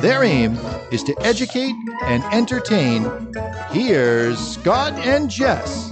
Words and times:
Their 0.00 0.22
aim 0.22 0.56
is 0.92 1.02
to 1.04 1.16
educate 1.22 1.74
and 2.02 2.22
entertain. 2.32 3.04
Here's 3.72 4.38
Scott 4.38 4.92
and 4.92 5.28
Jess. 5.28 5.90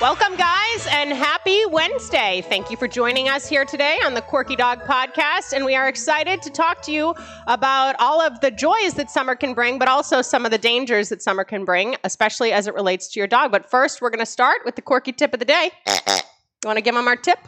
Welcome, 0.00 0.34
guys, 0.36 0.86
and 0.90 1.12
happy 1.12 1.60
Wednesday. 1.66 2.42
Thank 2.48 2.70
you 2.70 2.78
for 2.78 2.88
joining 2.88 3.28
us 3.28 3.46
here 3.46 3.66
today 3.66 3.98
on 4.02 4.14
the 4.14 4.22
Quirky 4.22 4.56
Dog 4.56 4.80
Podcast. 4.84 5.52
And 5.52 5.66
we 5.66 5.74
are 5.74 5.88
excited 5.88 6.40
to 6.40 6.48
talk 6.48 6.80
to 6.82 6.92
you 6.92 7.14
about 7.46 7.96
all 7.98 8.22
of 8.22 8.40
the 8.40 8.50
joys 8.50 8.94
that 8.94 9.10
summer 9.10 9.34
can 9.34 9.52
bring, 9.52 9.78
but 9.78 9.88
also 9.88 10.22
some 10.22 10.46
of 10.46 10.50
the 10.50 10.56
dangers 10.56 11.10
that 11.10 11.20
summer 11.20 11.44
can 11.44 11.66
bring, 11.66 11.96
especially 12.04 12.52
as 12.52 12.66
it 12.66 12.72
relates 12.72 13.08
to 13.08 13.20
your 13.20 13.26
dog. 13.26 13.52
But 13.52 13.68
first, 13.68 14.00
we're 14.00 14.10
going 14.10 14.20
to 14.20 14.26
start 14.26 14.62
with 14.64 14.74
the 14.74 14.82
quirky 14.82 15.12
tip 15.12 15.34
of 15.34 15.38
the 15.38 15.44
day. 15.44 15.70
You 15.86 16.66
want 16.66 16.78
to 16.78 16.82
give 16.82 16.94
them 16.94 17.06
our 17.06 17.16
tip? 17.16 17.40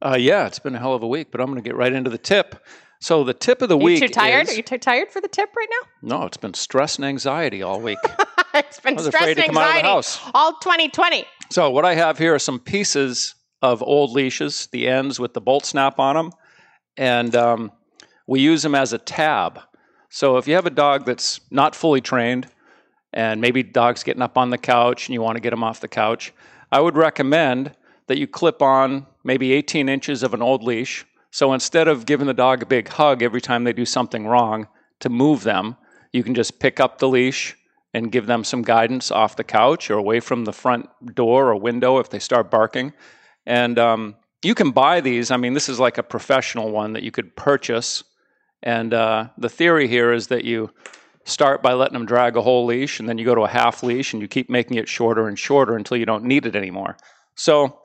Uh, 0.00 0.16
yeah, 0.16 0.46
it's 0.46 0.60
been 0.60 0.76
a 0.76 0.78
hell 0.78 0.94
of 0.94 1.02
a 1.02 1.08
week, 1.08 1.32
but 1.32 1.40
I'm 1.40 1.48
going 1.48 1.60
to 1.60 1.68
get 1.68 1.74
right 1.74 1.92
into 1.92 2.10
the 2.10 2.18
tip. 2.18 2.54
So 3.04 3.22
the 3.22 3.34
tip 3.34 3.60
of 3.60 3.68
the 3.68 3.76
Are 3.76 3.80
you 3.80 3.84
week. 3.84 4.00
too 4.00 4.08
tired? 4.08 4.44
is- 4.48 4.54
Are 4.54 4.56
you 4.56 4.62
too 4.62 4.78
tired 4.78 5.12
for 5.12 5.20
the 5.20 5.28
tip 5.28 5.50
right 5.54 5.68
now? 5.70 5.88
no, 6.16 6.24
it's 6.24 6.38
been 6.38 6.54
stress 6.54 6.96
and 6.96 7.04
anxiety 7.04 7.62
all 7.62 7.78
week. 7.78 7.98
it's 8.54 8.80
been 8.80 8.98
stress 8.98 9.26
and 9.28 9.36
to 9.36 9.46
come 9.46 9.58
out 9.58 9.76
of 9.76 9.82
the 9.82 9.88
anxiety 9.88 10.30
all 10.32 10.52
2020. 10.54 11.26
so 11.50 11.68
what 11.68 11.84
I 11.84 11.94
have 11.96 12.16
here 12.16 12.34
are 12.34 12.38
some 12.38 12.58
pieces 12.58 13.34
of 13.60 13.82
old 13.82 14.12
leashes, 14.12 14.68
the 14.72 14.88
ends 14.88 15.20
with 15.20 15.34
the 15.34 15.42
bolt 15.42 15.66
snap 15.66 15.98
on 15.98 16.16
them, 16.16 16.30
and 16.96 17.36
um, 17.36 17.72
we 18.26 18.40
use 18.40 18.62
them 18.62 18.74
as 18.74 18.94
a 18.94 18.98
tab. 18.98 19.60
So 20.08 20.38
if 20.38 20.48
you 20.48 20.54
have 20.54 20.64
a 20.64 20.70
dog 20.70 21.04
that's 21.04 21.40
not 21.50 21.74
fully 21.76 22.00
trained, 22.00 22.46
and 23.12 23.38
maybe 23.38 23.62
dog's 23.62 24.02
getting 24.02 24.22
up 24.22 24.38
on 24.38 24.48
the 24.48 24.56
couch 24.56 25.08
and 25.08 25.12
you 25.12 25.20
want 25.20 25.36
to 25.36 25.40
get 25.40 25.50
them 25.50 25.62
off 25.62 25.80
the 25.80 25.88
couch, 25.88 26.32
I 26.72 26.80
would 26.80 26.96
recommend 26.96 27.72
that 28.06 28.16
you 28.16 28.26
clip 28.26 28.62
on 28.62 29.06
maybe 29.24 29.52
18 29.52 29.90
inches 29.90 30.22
of 30.22 30.32
an 30.32 30.40
old 30.40 30.62
leash. 30.62 31.04
So 31.34 31.52
instead 31.52 31.88
of 31.88 32.06
giving 32.06 32.28
the 32.28 32.32
dog 32.32 32.62
a 32.62 32.66
big 32.66 32.86
hug 32.86 33.20
every 33.20 33.40
time 33.40 33.64
they 33.64 33.72
do 33.72 33.84
something 33.84 34.24
wrong 34.24 34.68
to 35.00 35.08
move 35.08 35.42
them, 35.42 35.76
you 36.12 36.22
can 36.22 36.32
just 36.32 36.60
pick 36.60 36.78
up 36.78 36.98
the 36.98 37.08
leash 37.08 37.56
and 37.92 38.12
give 38.12 38.26
them 38.26 38.44
some 38.44 38.62
guidance 38.62 39.10
off 39.10 39.34
the 39.34 39.42
couch 39.42 39.90
or 39.90 39.98
away 39.98 40.20
from 40.20 40.44
the 40.44 40.52
front 40.52 40.88
door 41.12 41.48
or 41.48 41.56
window 41.56 41.98
if 41.98 42.08
they 42.08 42.20
start 42.20 42.52
barking. 42.52 42.92
And 43.46 43.80
um, 43.80 44.14
you 44.44 44.54
can 44.54 44.70
buy 44.70 45.00
these. 45.00 45.32
I 45.32 45.36
mean, 45.36 45.54
this 45.54 45.68
is 45.68 45.80
like 45.80 45.98
a 45.98 46.04
professional 46.04 46.70
one 46.70 46.92
that 46.92 47.02
you 47.02 47.10
could 47.10 47.34
purchase. 47.34 48.04
And 48.62 48.94
uh, 48.94 49.30
the 49.36 49.48
theory 49.48 49.88
here 49.88 50.12
is 50.12 50.28
that 50.28 50.44
you 50.44 50.70
start 51.24 51.64
by 51.64 51.72
letting 51.72 51.94
them 51.94 52.06
drag 52.06 52.36
a 52.36 52.42
whole 52.42 52.64
leash, 52.64 53.00
and 53.00 53.08
then 53.08 53.18
you 53.18 53.24
go 53.24 53.34
to 53.34 53.40
a 53.40 53.48
half 53.48 53.82
leash, 53.82 54.12
and 54.12 54.22
you 54.22 54.28
keep 54.28 54.48
making 54.48 54.76
it 54.76 54.88
shorter 54.88 55.26
and 55.26 55.36
shorter 55.36 55.74
until 55.74 55.96
you 55.96 56.06
don't 56.06 56.22
need 56.22 56.46
it 56.46 56.54
anymore. 56.54 56.96
So 57.34 57.80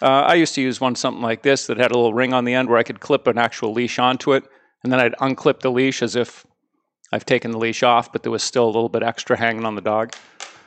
uh, 0.00 0.06
I 0.06 0.34
used 0.34 0.54
to 0.54 0.62
use 0.62 0.80
one 0.80 0.94
something 0.94 1.22
like 1.22 1.42
this 1.42 1.66
that 1.66 1.76
had 1.76 1.90
a 1.90 1.94
little 1.94 2.14
ring 2.14 2.32
on 2.32 2.44
the 2.44 2.54
end 2.54 2.68
where 2.68 2.78
I 2.78 2.82
could 2.82 3.00
clip 3.00 3.26
an 3.26 3.38
actual 3.38 3.72
leash 3.72 3.98
onto 3.98 4.32
it, 4.32 4.44
and 4.82 4.92
then 4.92 5.00
I'd 5.00 5.14
unclip 5.14 5.60
the 5.60 5.70
leash 5.70 6.02
as 6.02 6.16
if 6.16 6.46
I've 7.12 7.26
taken 7.26 7.50
the 7.50 7.58
leash 7.58 7.82
off, 7.82 8.12
but 8.12 8.22
there 8.22 8.32
was 8.32 8.42
still 8.42 8.64
a 8.64 8.72
little 8.72 8.88
bit 8.88 9.02
extra 9.02 9.36
hanging 9.36 9.64
on 9.64 9.74
the 9.74 9.82
dog. 9.82 10.14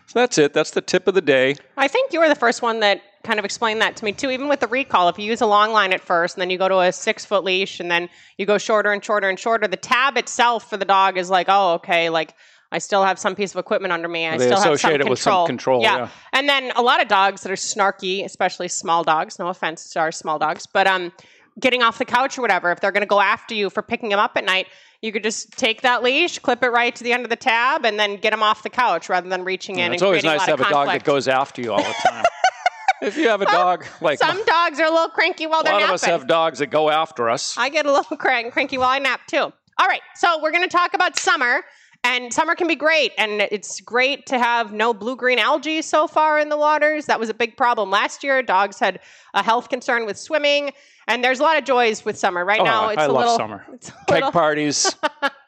So 0.08 0.20
that's 0.20 0.38
it. 0.38 0.54
That's 0.54 0.72
the 0.72 0.82
tip 0.82 1.08
of 1.08 1.16
the 1.16 1.22
day. 1.22 1.56
I 1.76 1.88
think 1.88 2.14
you 2.14 2.20
were 2.20 2.30
the 2.30 2.36
first 2.36 2.62
one 2.62 2.80
that 2.82 3.02
kind 3.24 3.40
of 3.40 3.46
explained 3.46 3.82
that 3.82 3.96
to 3.98 4.06
me 4.06 4.12
too. 4.12 4.30
Even 4.30 4.48
with 4.48 4.60
the 4.60 4.68
recall, 4.68 5.10
if 5.10 5.18
you 5.18 5.26
use 5.26 5.42
a 5.42 5.48
long 5.48 5.72
line 5.72 5.92
at 5.92 6.02
first, 6.02 6.36
and 6.36 6.42
then 6.42 6.52
you 6.52 6.60
go 6.60 6.70
to 6.70 6.80
a 6.80 6.94
six 6.94 7.26
foot 7.26 7.44
leash, 7.44 7.80
and 7.80 7.90
then 7.90 8.08
you 8.38 8.46
go 8.46 8.60
shorter 8.60 8.92
and 8.92 9.04
shorter 9.04 9.28
and 9.28 9.40
shorter, 9.40 9.68
the 9.68 9.76
tab 9.76 10.18
itself 10.18 10.70
for 10.70 10.78
the 10.78 10.86
dog 10.86 11.18
is 11.18 11.32
like, 11.32 11.48
oh, 11.50 11.74
okay, 11.74 12.10
like 12.10 12.36
I 12.72 12.80
still 12.80 13.04
have 13.04 13.20
some 13.20 13.36
piece 13.36 13.54
of 13.54 13.60
equipment 13.60 13.94
under 13.94 14.08
me. 14.08 14.26
I 14.26 14.38
They 14.38 14.46
still 14.46 14.62
have 14.62 14.80
some 14.80 14.92
it 14.92 14.98
control. 14.98 15.10
with 15.10 15.20
some 15.20 15.48
control, 15.48 15.82
yeah. 15.82 16.10
and 16.34 16.50
then 16.50 16.72
a 16.76 16.82
lot 16.82 17.02
of 17.02 17.08
dogs 17.08 17.42
that 17.44 17.52
are 17.52 17.56
snarky, 17.56 18.26
especially 18.26 18.68
small 18.68 19.04
dogs. 19.04 19.40
No 19.40 19.48
offense 19.48 19.92
to 19.92 20.00
our 20.00 20.12
small 20.12 20.40
dogs, 20.40 20.66
but 20.66 20.88
um, 20.88 21.12
getting 21.60 21.82
off 21.82 21.98
the 21.98 22.06
couch 22.06 22.38
or 22.38 22.42
whatever, 22.42 22.72
if 22.72 22.80
they're 22.80 22.92
going 22.92 23.02
to 23.02 23.08
go 23.08 23.22
after 23.22 23.54
you 23.54 23.70
for 23.70 23.82
picking 23.82 24.10
them 24.10 24.20
up 24.20 24.36
at 24.36 24.46
night. 24.46 24.68
You 25.02 25.12
could 25.12 25.24
just 25.24 25.52
take 25.52 25.82
that 25.82 26.02
leash, 26.02 26.40
clip 26.40 26.64
it 26.64 26.70
right 26.70 26.96
to 26.96 27.04
the 27.04 27.14
end 27.14 27.26
of 27.26 27.30
the 27.30 27.36
tab, 27.36 27.86
and 27.86 28.00
then 28.00 28.16
get 28.16 28.32
them 28.32 28.42
off 28.42 28.64
the 28.64 28.72
couch 28.72 29.08
rather 29.08 29.30
than 29.30 29.44
reaching 29.44 29.76
in. 29.76 29.92
And 29.92 29.92
get 29.92 29.94
it. 29.94 29.96
It's 29.96 30.04
always 30.04 30.24
nice 30.24 30.46
to 30.46 30.52
have 30.52 30.62
a 30.62 30.70
dog 30.70 30.88
that 30.88 31.04
goes 31.04 31.28
after 31.28 31.62
you 31.62 31.74
all 31.74 31.84
the 31.84 31.96
time. 32.08 32.24
if 33.04 33.18
you 33.18 33.28
have 33.28 33.42
a 33.42 33.46
dog 33.46 33.86
like 34.02 34.20
Some 34.20 34.44
dogs 34.46 34.80
are 34.80 34.86
a 34.86 34.90
little 34.90 35.10
cranky 35.10 35.48
while 35.48 35.64
they're 35.64 35.74
A 35.74 35.80
lot 35.80 35.84
of 35.84 35.92
us 35.92 36.04
have 36.06 36.28
dogs 36.28 36.60
that 36.60 36.68
go 36.68 36.90
after 36.90 37.30
us. 37.30 37.56
I 37.58 37.70
get 37.70 37.86
a 37.86 37.92
little 37.92 38.18
crank, 38.18 38.54
cranky 38.54 38.78
while 38.78 38.90
I 38.90 39.00
nap 39.00 39.22
too. 39.28 39.52
All 39.78 39.88
right, 39.88 40.02
so 40.16 40.42
we're 40.42 40.52
going 40.52 40.64
to 40.64 40.70
talk 40.70 40.94
about 40.94 41.20
summer. 41.20 41.62
And 42.06 42.32
summer 42.32 42.54
can 42.54 42.68
be 42.68 42.76
great, 42.76 43.14
and 43.18 43.42
it's 43.42 43.82
great 43.82 44.28
to 44.28 44.38
have 44.38 44.72
no 44.72 44.94
blue 44.94 45.16
green 45.16 45.40
algae 45.40 45.82
so 45.82 46.06
far 46.06 46.38
in 46.38 46.50
the 46.50 46.58
waters. 46.58 47.08
That 47.08 47.20
was 47.20 47.30
a 47.30 47.34
big 47.34 47.58
problem 47.58 47.90
last 47.90 48.24
year. 48.24 48.44
Dogs 48.44 48.78
had 48.80 49.00
a 49.34 49.42
health 49.42 49.70
concern 49.70 50.06
with 50.06 50.16
swimming, 50.16 50.70
and 51.08 51.24
there's 51.24 51.40
a 51.40 51.44
lot 51.44 51.58
of 51.58 51.64
joys 51.64 52.06
with 52.06 52.16
summer. 52.16 52.46
Right 52.46 52.60
Oh, 52.62 52.64
now, 52.64 52.90
it's 52.90 53.00
I 53.00 53.06
a 53.06 53.12
love 53.12 53.22
little 53.24 53.38
summer. 53.38 53.66
It's 53.74 53.90
a 53.90 53.92
Keg 54.08 54.10
little, 54.18 54.32
parties, 54.32 54.96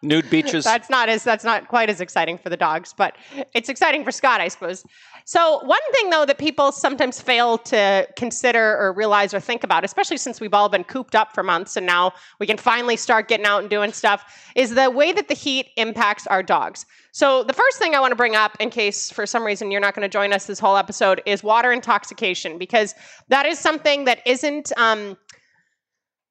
nude 0.01 0.27
beaches. 0.31 0.63
that's 0.65 0.89
not 0.89 1.09
as 1.09 1.23
that's 1.23 1.43
not 1.43 1.67
quite 1.67 1.91
as 1.91 2.01
exciting 2.01 2.39
for 2.39 2.49
the 2.49 2.57
dogs, 2.57 2.91
but 2.97 3.15
it's 3.53 3.69
exciting 3.69 4.03
for 4.03 4.11
Scott, 4.11 4.41
I 4.41 4.47
suppose. 4.47 4.83
So 5.27 5.59
one 5.65 5.81
thing 5.91 6.09
though 6.09 6.25
that 6.25 6.37
people 6.37 6.71
sometimes 6.71 7.19
fail 7.19 7.57
to 7.57 8.07
consider 8.17 8.77
or 8.77 8.93
realize 8.93 9.33
or 9.33 9.41
think 9.41 9.65
about, 9.65 9.83
especially 9.83 10.15
since 10.15 10.39
we've 10.39 10.53
all 10.53 10.69
been 10.69 10.85
cooped 10.85 11.15
up 11.15 11.33
for 11.33 11.43
months 11.43 11.75
and 11.75 11.85
now 11.85 12.13
we 12.39 12.47
can 12.47 12.55
finally 12.55 12.95
start 12.95 13.27
getting 13.27 13.45
out 13.45 13.59
and 13.59 13.69
doing 13.69 13.91
stuff, 13.91 14.23
is 14.55 14.73
the 14.73 14.89
way 14.89 15.11
that 15.11 15.27
the 15.27 15.33
heat 15.33 15.67
impacts 15.75 16.27
our 16.27 16.41
dogs. 16.41 16.85
So 17.11 17.43
the 17.43 17.51
first 17.51 17.77
thing 17.77 17.93
I 17.93 17.99
want 17.99 18.11
to 18.11 18.15
bring 18.15 18.37
up, 18.37 18.55
in 18.61 18.69
case 18.69 19.11
for 19.11 19.25
some 19.25 19.43
reason 19.43 19.69
you're 19.69 19.81
not 19.81 19.95
going 19.95 20.09
to 20.09 20.17
join 20.17 20.31
us 20.31 20.45
this 20.45 20.59
whole 20.59 20.77
episode, 20.77 21.21
is 21.25 21.43
water 21.43 21.73
intoxication 21.73 22.57
because 22.57 22.95
that 23.27 23.45
is 23.45 23.59
something 23.59 24.05
that 24.05 24.25
isn't. 24.25 24.71
Um, 24.77 25.17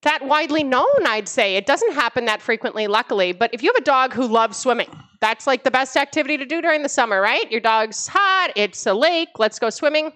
that 0.02 0.24
widely 0.24 0.62
known, 0.62 0.86
I'd 1.04 1.26
say. 1.26 1.56
It 1.56 1.66
doesn't 1.66 1.92
happen 1.92 2.26
that 2.26 2.40
frequently, 2.40 2.86
luckily. 2.86 3.32
But 3.32 3.50
if 3.52 3.62
you 3.62 3.72
have 3.74 3.82
a 3.82 3.84
dog 3.84 4.12
who 4.12 4.28
loves 4.28 4.56
swimming, 4.56 4.88
that's 5.20 5.46
like 5.46 5.64
the 5.64 5.70
best 5.70 5.96
activity 5.96 6.36
to 6.36 6.46
do 6.46 6.60
during 6.60 6.82
the 6.82 6.88
summer, 6.88 7.20
right? 7.20 7.50
Your 7.50 7.60
dog's 7.60 8.06
hot, 8.06 8.52
it's 8.56 8.86
a 8.86 8.94
lake, 8.94 9.30
let's 9.38 9.58
go 9.58 9.70
swimming. 9.70 10.12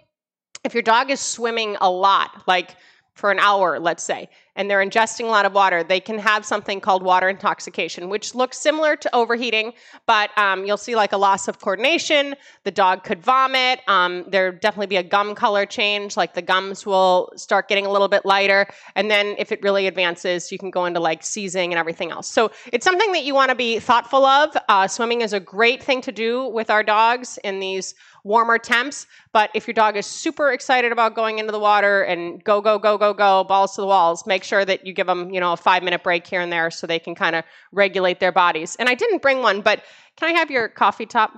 If 0.65 0.75
your 0.75 0.83
dog 0.83 1.11
is 1.11 1.21
swimming 1.21 1.77
a 1.81 1.91
lot, 1.91 2.43
like 2.47 2.77
for 3.15 3.31
an 3.31 3.39
hour, 3.39 3.79
let's 3.79 4.03
say, 4.03 4.29
and 4.57 4.71
they're 4.71 4.85
ingesting 4.85 5.25
a 5.25 5.29
lot 5.29 5.47
of 5.47 5.55
water, 5.55 5.83
they 5.83 6.01
can 6.01 6.19
have 6.19 6.45
something 6.45 6.81
called 6.81 7.03
water 7.03 7.29
intoxication, 7.29 8.09
which 8.09 8.35
looks 8.35 8.59
similar 8.59 8.97
to 8.97 9.15
overheating, 9.15 9.73
but 10.07 10.37
um, 10.37 10.65
you'll 10.65 10.77
see 10.77 10.97
like 10.97 11.13
a 11.13 11.17
loss 11.17 11.49
of 11.49 11.61
coordination. 11.61 12.35
The 12.65 12.71
dog 12.71 13.05
could 13.05 13.23
vomit. 13.23 13.81
Um, 13.89 14.25
there 14.29 14.53
definitely 14.53 14.89
be 14.89 14.97
a 14.97 15.03
gum 15.03 15.35
color 15.35 15.67
change, 15.67 16.17
like 16.17 16.35
the 16.35 16.43
gums 16.43 16.85
will 16.85 17.33
start 17.37 17.69
getting 17.69 17.87
a 17.87 17.91
little 17.91 18.09
bit 18.09 18.25
lighter. 18.25 18.67
And 18.97 19.11
then 19.11 19.35
if 19.39 19.53
it 19.53 19.63
really 19.63 19.87
advances, 19.87 20.51
you 20.53 20.59
can 20.59 20.71
go 20.71 20.85
into 20.85 21.01
like 21.01 21.23
seizing 21.23 21.73
and 21.73 21.79
everything 21.79 22.11
else. 22.11 22.27
So 22.27 22.51
it's 22.73 22.85
something 22.85 23.13
that 23.13 23.25
you 23.25 23.35
want 23.35 23.51
to 23.51 23.55
be 23.55 23.79
thoughtful 23.79 24.27
of. 24.27 24.57
Uh, 24.69 24.89
swimming 24.89 25.21
is 25.21 25.33
a 25.33 25.41
great 25.41 25.83
thing 25.83 26.01
to 26.03 26.13
do 26.13 26.47
with 26.49 26.71
our 26.71 26.83
dogs 26.83 27.39
in 27.45 27.61
these 27.61 27.95
warmer 28.25 28.59
temps. 28.59 29.07
But 29.33 29.51
if 29.55 29.67
your 29.67 29.75
dog 29.75 29.97
is 29.97 30.07
super 30.07 30.51
excited 30.53 30.93
about 30.93 31.15
going 31.15 31.39
into 31.39 31.53
the 31.53 31.59
water 31.59 32.03
and 32.03 32.43
go, 32.43 32.61
go, 32.61 32.79
go, 32.79 32.99
go, 32.99 33.15
go, 33.15 33.45
balls 33.45 33.75
to 33.77 33.81
the 33.81 33.87
walls, 33.87 34.27
make 34.27 34.45
sure 34.45 34.65
that 34.65 34.87
you 34.87 34.93
give 34.93 35.07
them, 35.07 35.33
you 35.33 35.41
know, 35.41 35.53
a 35.53 35.57
five 35.57 35.83
minute 35.83 36.03
break 36.03 36.27
here 36.27 36.41
and 36.41 36.53
there 36.53 36.71
so 36.71 36.87
they 36.87 36.99
can 36.99 37.15
kind 37.15 37.37
of 37.37 37.45
regulate 37.73 38.21
their 38.21 38.33
bodies. 38.33 38.77
And 38.79 38.89
I 38.89 38.95
didn't 38.95 39.23
bring 39.23 39.43
one, 39.43 39.61
but 39.61 39.83
can 40.17 40.29
I 40.29 40.39
have 40.39 40.51
your 40.51 40.69
coffee 40.69 41.07
top? 41.07 41.33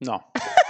no. 0.00 0.22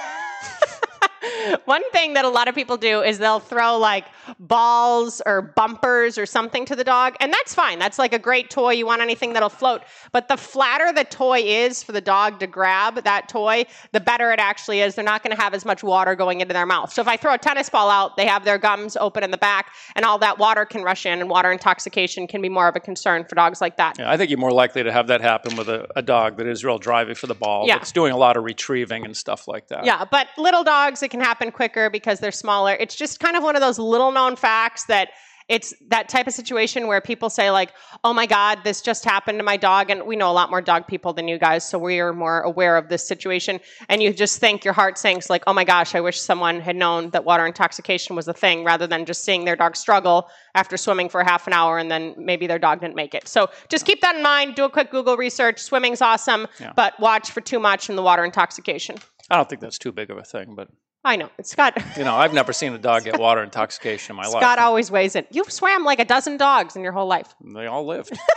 One 1.64 1.88
thing 1.91 2.14
that 2.14 2.25
a 2.25 2.29
lot 2.29 2.49
of 2.49 2.55
people 2.55 2.76
do 2.76 3.02
is 3.02 3.19
they'll 3.19 3.41
throw 3.41 3.79
like 3.79 4.06
balls 4.38 5.20
or 5.26 5.43
bumpers 5.43 6.17
or 6.17 6.26
something 6.26 6.64
to 6.67 6.76
the 6.76 6.85
dog, 6.85 7.14
and 7.20 7.32
that's 7.32 7.55
fine. 7.55 7.79
That's 7.79 7.99
like 7.99 8.12
a 8.12 8.19
great 8.19 8.50
toy. 8.50 8.73
You 8.73 8.87
want 8.87 9.02
anything 9.02 9.32
that'll 9.32 9.49
float. 9.49 9.82
But 10.12 10.29
the 10.29 10.37
flatter 10.37 10.93
the 10.93 11.05
toy 11.05 11.41
is 11.41 11.82
for 11.82 11.93
the 11.93 12.00
dog 12.00 12.41
to 12.41 12.46
grab 12.46 13.05
that 13.05 13.29
toy, 13.29 13.64
the 13.93 14.00
better 14.00 14.32
it 14.32 14.38
actually 14.38 14.81
is. 14.81 14.94
They're 14.94 15.05
not 15.05 15.23
going 15.23 15.37
to 15.37 15.43
have 15.43 15.55
as 15.55 15.64
much 15.64 15.82
water 15.82 16.14
going 16.14 16.41
into 16.41 16.55
their 16.55 16.67
mouth. 16.67 16.93
So 16.93 17.02
if 17.02 17.08
I 17.08 17.17
throw 17.17 17.35
a 17.35 17.38
tennis 17.38 17.69
ball 17.69 17.91
out, 17.91 18.17
they 18.17 18.26
have 18.26 18.44
their 18.44 18.58
gums 18.58 18.96
open 18.96 19.23
in 19.25 19.31
the 19.31 19.38
back, 19.38 19.73
and 19.96 20.05
all 20.05 20.19
that 20.19 20.38
water 20.38 20.64
can 20.64 20.82
rush 20.82 21.06
in, 21.06 21.20
and 21.20 21.29
water 21.29 21.50
intoxication 21.50 22.26
can 22.26 22.41
be 22.41 22.49
more 22.49 22.69
of 22.69 22.76
a 22.76 22.81
concern 22.81 23.25
for 23.25 23.35
dogs 23.35 23.61
like 23.61 23.76
that. 23.76 23.99
Yeah, 23.99 24.11
I 24.11 24.17
think 24.17 24.31
you're 24.31 24.38
more 24.38 24.52
likely 24.52 24.82
to 24.82 24.93
have 24.93 25.08
that 25.08 25.20
happen 25.20 25.56
with 25.56 25.69
a, 25.69 25.87
a 25.96 26.02
dog 26.02 26.37
that 26.38 26.46
is 26.46 26.64
real 26.64 26.79
driving 26.79 27.14
for 27.14 27.26
the 27.26 27.35
ball. 27.35 27.67
Yeah. 27.67 27.79
That's 27.79 27.93
doing 27.93 28.12
a 28.12 28.17
lot 28.17 28.37
of 28.37 28.44
retrieving 28.44 29.05
and 29.05 29.17
stuff 29.17 29.49
like 29.49 29.69
that. 29.69 29.85
Yeah, 29.85 30.05
but 30.11 30.29
little 30.38 30.64
dogs, 30.64 31.02
it 31.02 31.11
can 31.11 31.20
happen 31.20 31.34
quicker 31.53 31.91
because 31.91 32.21
they're 32.21 32.33
smaller. 32.33 32.77
It's 32.79 32.95
just 32.95 33.21
kind 33.21 33.37
of 33.37 33.43
one 33.43 33.57
of 33.57 33.63
those 33.63 33.79
little 33.79 34.13
known 34.13 34.37
facts 34.37 34.85
that 34.85 35.09
it's 35.47 35.75
that 35.91 36.09
type 36.09 36.27
of 36.27 36.33
situation 36.33 36.87
where 36.87 37.03
people 37.03 37.29
say 37.29 37.51
like, 37.51 37.71
"Oh 38.03 38.15
my 38.15 38.25
god, 38.25 38.61
this 38.65 38.81
just 38.81 39.05
happened 39.05 39.39
to 39.39 39.45
my 39.45 39.59
dog." 39.59 39.91
And 39.91 40.05
we 40.07 40.17
know 40.17 40.31
a 40.31 40.33
lot 40.33 40.49
more 40.49 40.63
dog 40.63 40.87
people 40.87 41.13
than 41.13 41.29
you 41.29 41.39
guys, 41.39 41.69
so 41.69 41.79
we 41.79 42.01
are 42.01 42.15
more 42.15 42.41
aware 42.41 42.79
of 42.79 42.89
this 42.89 43.07
situation. 43.07 43.61
And 43.91 44.03
you 44.03 44.15
just 44.15 44.41
think 44.41 44.65
your 44.65 44.73
heart 44.73 44.97
sinks 44.97 45.29
like, 45.29 45.43
"Oh 45.47 45.53
my 45.53 45.65
gosh, 45.65 45.95
I 45.95 46.01
wish 46.01 46.19
someone 46.19 46.61
had 46.63 46.77
known 46.77 47.11
that 47.11 47.27
water 47.27 47.45
intoxication 47.47 48.17
was 48.17 48.27
a 48.27 48.33
thing 48.33 48.65
rather 48.65 48.87
than 48.87 49.05
just 49.05 49.23
seeing 49.23 49.45
their 49.45 49.55
dog 49.55 49.77
struggle 49.77 50.31
after 50.55 50.79
swimming 50.79 51.11
for 51.11 51.23
half 51.23 51.47
an 51.47 51.53
hour 51.53 51.77
and 51.77 51.91
then 51.91 52.15
maybe 52.17 52.47
their 52.47 52.59
dog 52.59 52.81
didn't 52.81 52.97
make 52.97 53.15
it." 53.15 53.29
So 53.29 53.51
just 53.69 53.85
keep 53.85 54.01
that 54.01 54.17
in 54.17 54.23
mind. 54.23 54.55
Do 54.55 54.65
a 54.65 54.71
quick 54.71 54.91
Google 54.91 55.19
research. 55.19 55.61
Swimming's 55.61 56.01
awesome, 56.01 56.47
Yeah. 56.59 56.73
but 56.75 56.99
watch 57.01 57.31
for 57.31 57.43
too 57.43 57.61
much 57.61 57.91
in 57.91 57.97
the 57.97 58.03
water 58.03 58.25
intoxication. 58.25 58.97
I 59.31 59.37
don't 59.37 59.49
think 59.51 59.61
that's 59.61 59.79
too 59.79 59.93
big 59.93 60.11
of 60.11 60.17
a 60.17 60.25
thing, 60.25 60.55
but 60.55 60.69
I 61.05 61.17
know. 61.17 61.29
It's 61.39 61.51
Scott. 61.51 61.77
you 61.97 62.05
know, 62.05 62.15
I've 62.15 62.33
never 62.33 62.53
seen 62.53 62.73
a 62.73 62.79
dog 62.79 63.05
get 63.05 63.19
water 63.19 63.43
intoxication 63.43 64.12
in 64.12 64.17
my 64.17 64.27
life. 64.27 64.41
Scott 64.43 64.59
always 64.59 64.91
weighs 64.91 65.15
it. 65.17 65.27
You've 65.31 65.53
swam 65.53 65.85
like 65.85 65.99
a 65.99 66.05
dozen 66.05 66.37
dogs 66.39 66.77
in 66.77 66.83
your 66.83 66.93
whole 66.93 67.06
life. 67.06 67.35
They 67.45 67.67
all 67.67 67.85
lived. 67.87 68.19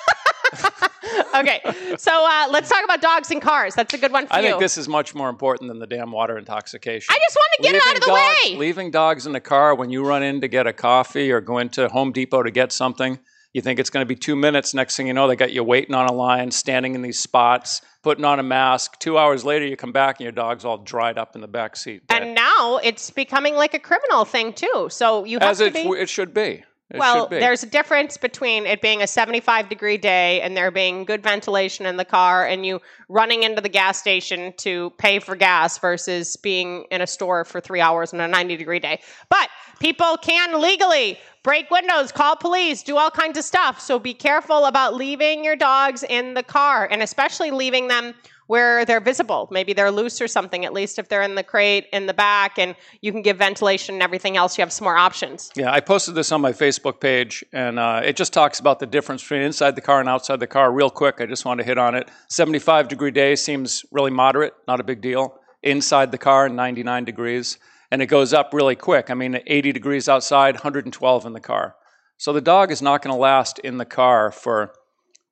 Okay, 1.35 1.61
so 1.97 2.11
uh, 2.11 2.47
let's 2.49 2.69
talk 2.69 2.83
about 2.83 3.01
dogs 3.01 3.31
and 3.31 3.41
cars. 3.41 3.75
That's 3.75 3.93
a 3.93 3.97
good 3.97 4.11
one 4.11 4.27
for 4.27 4.33
I 4.33 4.39
you. 4.39 4.47
think 4.47 4.59
this 4.59 4.77
is 4.77 4.87
much 4.87 5.13
more 5.13 5.29
important 5.29 5.67
than 5.67 5.79
the 5.79 5.85
damn 5.87 6.11
water 6.11 6.37
intoxication. 6.37 7.13
I 7.13 7.19
just 7.19 7.35
want 7.35 7.49
to 7.57 7.63
get 7.63 7.75
it 7.75 7.87
out 7.87 7.95
of 7.95 8.01
the 8.01 8.07
dogs, 8.07 8.51
way. 8.51 8.57
Leaving 8.57 8.91
dogs 8.91 9.25
in 9.25 9.33
the 9.33 9.39
car 9.39 9.75
when 9.75 9.89
you 9.89 10.05
run 10.05 10.23
in 10.23 10.41
to 10.41 10.47
get 10.47 10.67
a 10.67 10.73
coffee 10.73 11.31
or 11.31 11.39
go 11.41 11.59
into 11.59 11.87
Home 11.89 12.11
Depot 12.11 12.43
to 12.43 12.51
get 12.51 12.71
something, 12.71 13.19
you 13.57 13.61
think 13.63 13.79
it's 13.79 13.89
going 13.89 14.03
to 14.03 14.07
be 14.07 14.15
two 14.15 14.35
minutes. 14.35 14.75
Next 14.75 14.95
thing 14.95 15.07
you 15.07 15.15
know, 15.15 15.27
they 15.27 15.35
got 15.35 15.51
you 15.51 15.63
waiting 15.63 15.95
on 15.95 16.07
a 16.07 16.13
line, 16.13 16.51
standing 16.51 16.93
in 16.93 17.01
these 17.01 17.17
spots, 17.17 17.81
putting 18.03 18.23
on 18.23 18.39
a 18.39 18.43
mask. 18.43 18.99
Two 18.99 19.17
hours 19.17 19.43
later, 19.43 19.65
you 19.65 19.75
come 19.75 19.91
back 19.91 20.19
and 20.19 20.25
your 20.25 20.31
dog's 20.31 20.63
all 20.63 20.77
dried 20.77 21.17
up 21.17 21.33
in 21.33 21.41
the 21.41 21.47
back 21.47 21.75
seat. 21.75 22.03
And 22.09 22.35
now 22.35 22.77
it's 22.83 23.09
becoming 23.09 23.55
like 23.55 23.73
a 23.73 23.79
criminal 23.79 24.25
thing 24.25 24.53
too. 24.53 24.89
So 24.91 25.23
you 25.23 25.39
have 25.39 25.49
As 25.49 25.57
to 25.57 25.65
it, 25.65 25.73
be. 25.73 25.79
it 25.79 26.07
should 26.07 26.35
be. 26.35 26.63
It 26.89 26.99
well, 26.99 27.27
there's 27.27 27.63
a 27.63 27.67
difference 27.67 28.15
between 28.15 28.65
it 28.67 28.79
being 28.79 29.01
a 29.01 29.07
75 29.07 29.67
degree 29.67 29.97
day 29.97 30.39
and 30.39 30.55
there 30.55 30.71
being 30.71 31.03
good 31.03 31.21
ventilation 31.21 31.85
in 31.85 31.97
the 31.97 32.05
car 32.05 32.45
and 32.45 32.63
you 32.63 32.79
running 33.09 33.43
into 33.43 33.59
the 33.59 33.69
gas 33.69 33.99
station 33.99 34.53
to 34.57 34.91
pay 34.99 35.19
for 35.19 35.35
gas 35.35 35.79
versus 35.79 36.37
being 36.37 36.85
in 36.91 37.01
a 37.01 37.07
store 37.07 37.43
for 37.43 37.59
three 37.59 37.81
hours 37.81 38.13
on 38.13 38.21
a 38.21 38.27
90 38.27 38.55
degree 38.55 38.79
day. 38.79 39.01
But 39.29 39.49
people 39.79 40.15
can 40.21 40.61
legally 40.61 41.19
break 41.47 41.71
windows, 41.71 42.11
call 42.11 42.35
police, 42.35 42.83
do 42.83 42.97
all 42.97 43.09
kinds 43.09 43.37
of 43.37 43.43
stuff. 43.45 43.79
So 43.79 43.97
be 43.97 44.13
careful 44.13 44.65
about 44.65 44.95
leaving 44.95 45.45
your 45.45 45.55
dogs 45.55 46.03
in 46.03 46.33
the 46.33 46.43
car 46.43 46.89
and 46.91 47.01
especially 47.01 47.51
leaving 47.51 47.87
them 47.87 48.15
where 48.47 48.83
they're 48.83 48.99
visible. 48.99 49.47
Maybe 49.49 49.71
they're 49.71 49.89
loose 49.89 50.19
or 50.19 50.27
something, 50.27 50.65
at 50.65 50.73
least 50.73 50.99
if 50.99 51.07
they're 51.07 51.21
in 51.21 51.35
the 51.35 51.43
crate 51.43 51.85
in 51.93 52.05
the 52.05 52.13
back 52.13 52.59
and 52.59 52.75
you 52.99 53.13
can 53.13 53.21
give 53.21 53.37
ventilation 53.37 53.95
and 53.95 54.03
everything 54.03 54.35
else, 54.35 54.57
you 54.57 54.61
have 54.61 54.73
some 54.73 54.83
more 54.83 54.97
options. 54.97 55.49
Yeah, 55.55 55.71
I 55.71 55.79
posted 55.79 56.15
this 56.15 56.33
on 56.33 56.41
my 56.41 56.51
Facebook 56.51 56.99
page, 56.99 57.45
and 57.53 57.79
uh, 57.79 58.01
it 58.03 58.17
just 58.17 58.33
talks 58.33 58.59
about 58.59 58.79
the 58.79 58.85
difference 58.85 59.21
between 59.21 59.41
inside 59.41 59.77
the 59.77 59.81
car 59.81 60.01
and 60.01 60.09
outside 60.09 60.41
the 60.41 60.47
car 60.47 60.69
real 60.69 60.89
quick. 60.89 61.21
I 61.21 61.27
just 61.27 61.45
want 61.45 61.61
to 61.61 61.65
hit 61.65 61.77
on 61.77 61.95
it. 61.95 62.09
75 62.27 62.89
degree 62.89 63.11
day 63.11 63.37
seems 63.37 63.85
really 63.93 64.11
moderate, 64.11 64.53
not 64.67 64.81
a 64.81 64.83
big 64.83 64.99
deal. 64.99 65.39
Inside 65.63 66.11
the 66.11 66.17
car, 66.17 66.49
99 66.49 67.05
degrees, 67.05 67.57
and 67.91 68.01
it 68.01 68.07
goes 68.07 68.33
up 68.33 68.53
really 68.53 68.75
quick. 68.75 69.09
I 69.09 69.13
mean, 69.13 69.39
80 69.45 69.71
degrees 69.71 70.09
outside, 70.09 70.55
112 70.55 71.25
in 71.25 71.33
the 71.33 71.39
car. 71.39 71.75
So 72.17 72.33
the 72.33 72.41
dog 72.41 72.71
is 72.71 72.81
not 72.81 73.01
going 73.01 73.15
to 73.15 73.19
last 73.19 73.59
in 73.59 73.77
the 73.77 73.85
car 73.85 74.31
for 74.31 74.73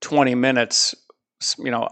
20 0.02 0.36
minutes. 0.36 0.96
You 1.58 1.72
know, 1.72 1.90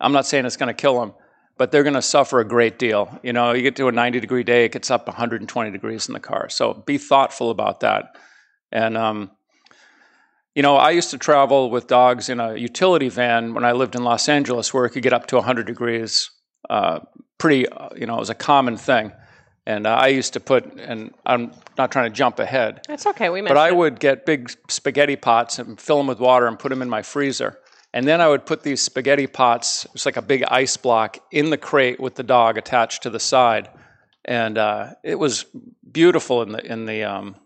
I'm 0.00 0.12
not 0.12 0.26
saying 0.26 0.44
it's 0.44 0.56
going 0.56 0.74
to 0.74 0.80
kill 0.80 0.98
them, 0.98 1.14
but 1.56 1.70
they're 1.70 1.84
going 1.84 1.94
to 1.94 2.02
suffer 2.02 2.40
a 2.40 2.44
great 2.44 2.78
deal. 2.78 3.18
You 3.22 3.32
know, 3.32 3.52
you 3.52 3.62
get 3.62 3.76
to 3.76 3.88
a 3.88 3.92
90 3.92 4.20
degree 4.20 4.42
day, 4.42 4.64
it 4.64 4.72
gets 4.72 4.90
up 4.90 5.06
120 5.06 5.70
degrees 5.70 6.08
in 6.08 6.12
the 6.12 6.20
car. 6.20 6.48
So 6.48 6.74
be 6.74 6.98
thoughtful 6.98 7.50
about 7.50 7.80
that. 7.80 8.16
And, 8.72 8.96
um, 8.96 9.30
you 10.54 10.62
know, 10.62 10.76
I 10.76 10.90
used 10.90 11.10
to 11.10 11.18
travel 11.18 11.70
with 11.70 11.86
dogs 11.86 12.28
in 12.28 12.40
a 12.40 12.56
utility 12.56 13.08
van 13.08 13.54
when 13.54 13.64
I 13.64 13.72
lived 13.72 13.94
in 13.94 14.04
Los 14.04 14.28
Angeles 14.28 14.74
where 14.74 14.84
it 14.84 14.90
could 14.90 15.02
get 15.02 15.12
up 15.12 15.26
to 15.28 15.36
100 15.36 15.66
degrees. 15.66 16.30
Uh, 16.68 17.00
pretty, 17.38 17.68
uh, 17.68 17.88
you 17.96 18.06
know, 18.06 18.16
it 18.16 18.20
was 18.20 18.30
a 18.30 18.34
common 18.34 18.76
thing. 18.76 19.12
And 19.64 19.86
I 19.86 20.08
used 20.08 20.32
to 20.32 20.40
put, 20.40 20.64
and 20.74 21.14
I'm 21.24 21.52
not 21.78 21.92
trying 21.92 22.10
to 22.10 22.16
jump 22.16 22.40
ahead, 22.40 22.80
That's 22.88 23.06
okay. 23.06 23.28
We 23.28 23.42
but 23.42 23.56
I 23.56 23.68
it. 23.68 23.76
would 23.76 24.00
get 24.00 24.26
big 24.26 24.50
spaghetti 24.68 25.14
pots 25.14 25.58
and 25.60 25.80
fill 25.80 25.98
them 25.98 26.08
with 26.08 26.18
water 26.18 26.46
and 26.46 26.58
put 26.58 26.70
them 26.70 26.82
in 26.82 26.90
my 26.90 27.02
freezer. 27.02 27.60
And 27.94 28.06
then 28.08 28.20
I 28.20 28.28
would 28.28 28.46
put 28.46 28.62
these 28.62 28.80
spaghetti 28.80 29.26
pots, 29.26 29.86
it's 29.94 30.06
like 30.06 30.16
a 30.16 30.22
big 30.22 30.42
ice 30.44 30.76
block, 30.76 31.18
in 31.30 31.50
the 31.50 31.58
crate 31.58 32.00
with 32.00 32.14
the 32.14 32.22
dog 32.22 32.56
attached 32.56 33.02
to 33.02 33.10
the 33.10 33.20
side. 33.20 33.68
And 34.24 34.56
uh, 34.56 34.94
it 35.04 35.16
was 35.16 35.46
beautiful 35.90 36.42
in 36.42 36.52
the 36.52 36.64
in 36.64 36.86
the 36.86 37.04
um, 37.04 37.36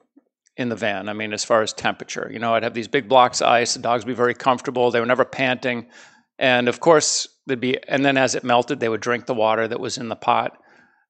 in 0.56 0.69
the 0.69 0.76
van. 0.76 1.08
I 1.08 1.14
mean, 1.14 1.32
as 1.32 1.44
far 1.44 1.62
as 1.62 1.72
temperature, 1.72 2.30
you 2.32 2.38
know, 2.38 2.54
I'd 2.54 2.62
have 2.62 2.74
these 2.74 2.88
big 2.88 3.08
blocks 3.08 3.40
of 3.40 3.48
ice. 3.48 3.74
The 3.74 3.80
dogs 3.80 4.04
would 4.04 4.10
be 4.10 4.16
very 4.16 4.34
comfortable. 4.34 4.90
They 4.90 5.00
were 5.00 5.06
never 5.06 5.24
panting, 5.24 5.86
and 6.38 6.69
of 6.69 6.80
course, 6.80 7.26
there'd 7.46 7.60
be. 7.60 7.82
And 7.88 8.04
then 8.04 8.16
as 8.16 8.34
it 8.34 8.44
melted, 8.44 8.78
they 8.78 8.88
would 8.88 9.00
drink 9.00 9.26
the 9.26 9.34
water 9.34 9.66
that 9.66 9.80
was 9.80 9.98
in 9.98 10.08
the 10.08 10.16
pot. 10.16 10.58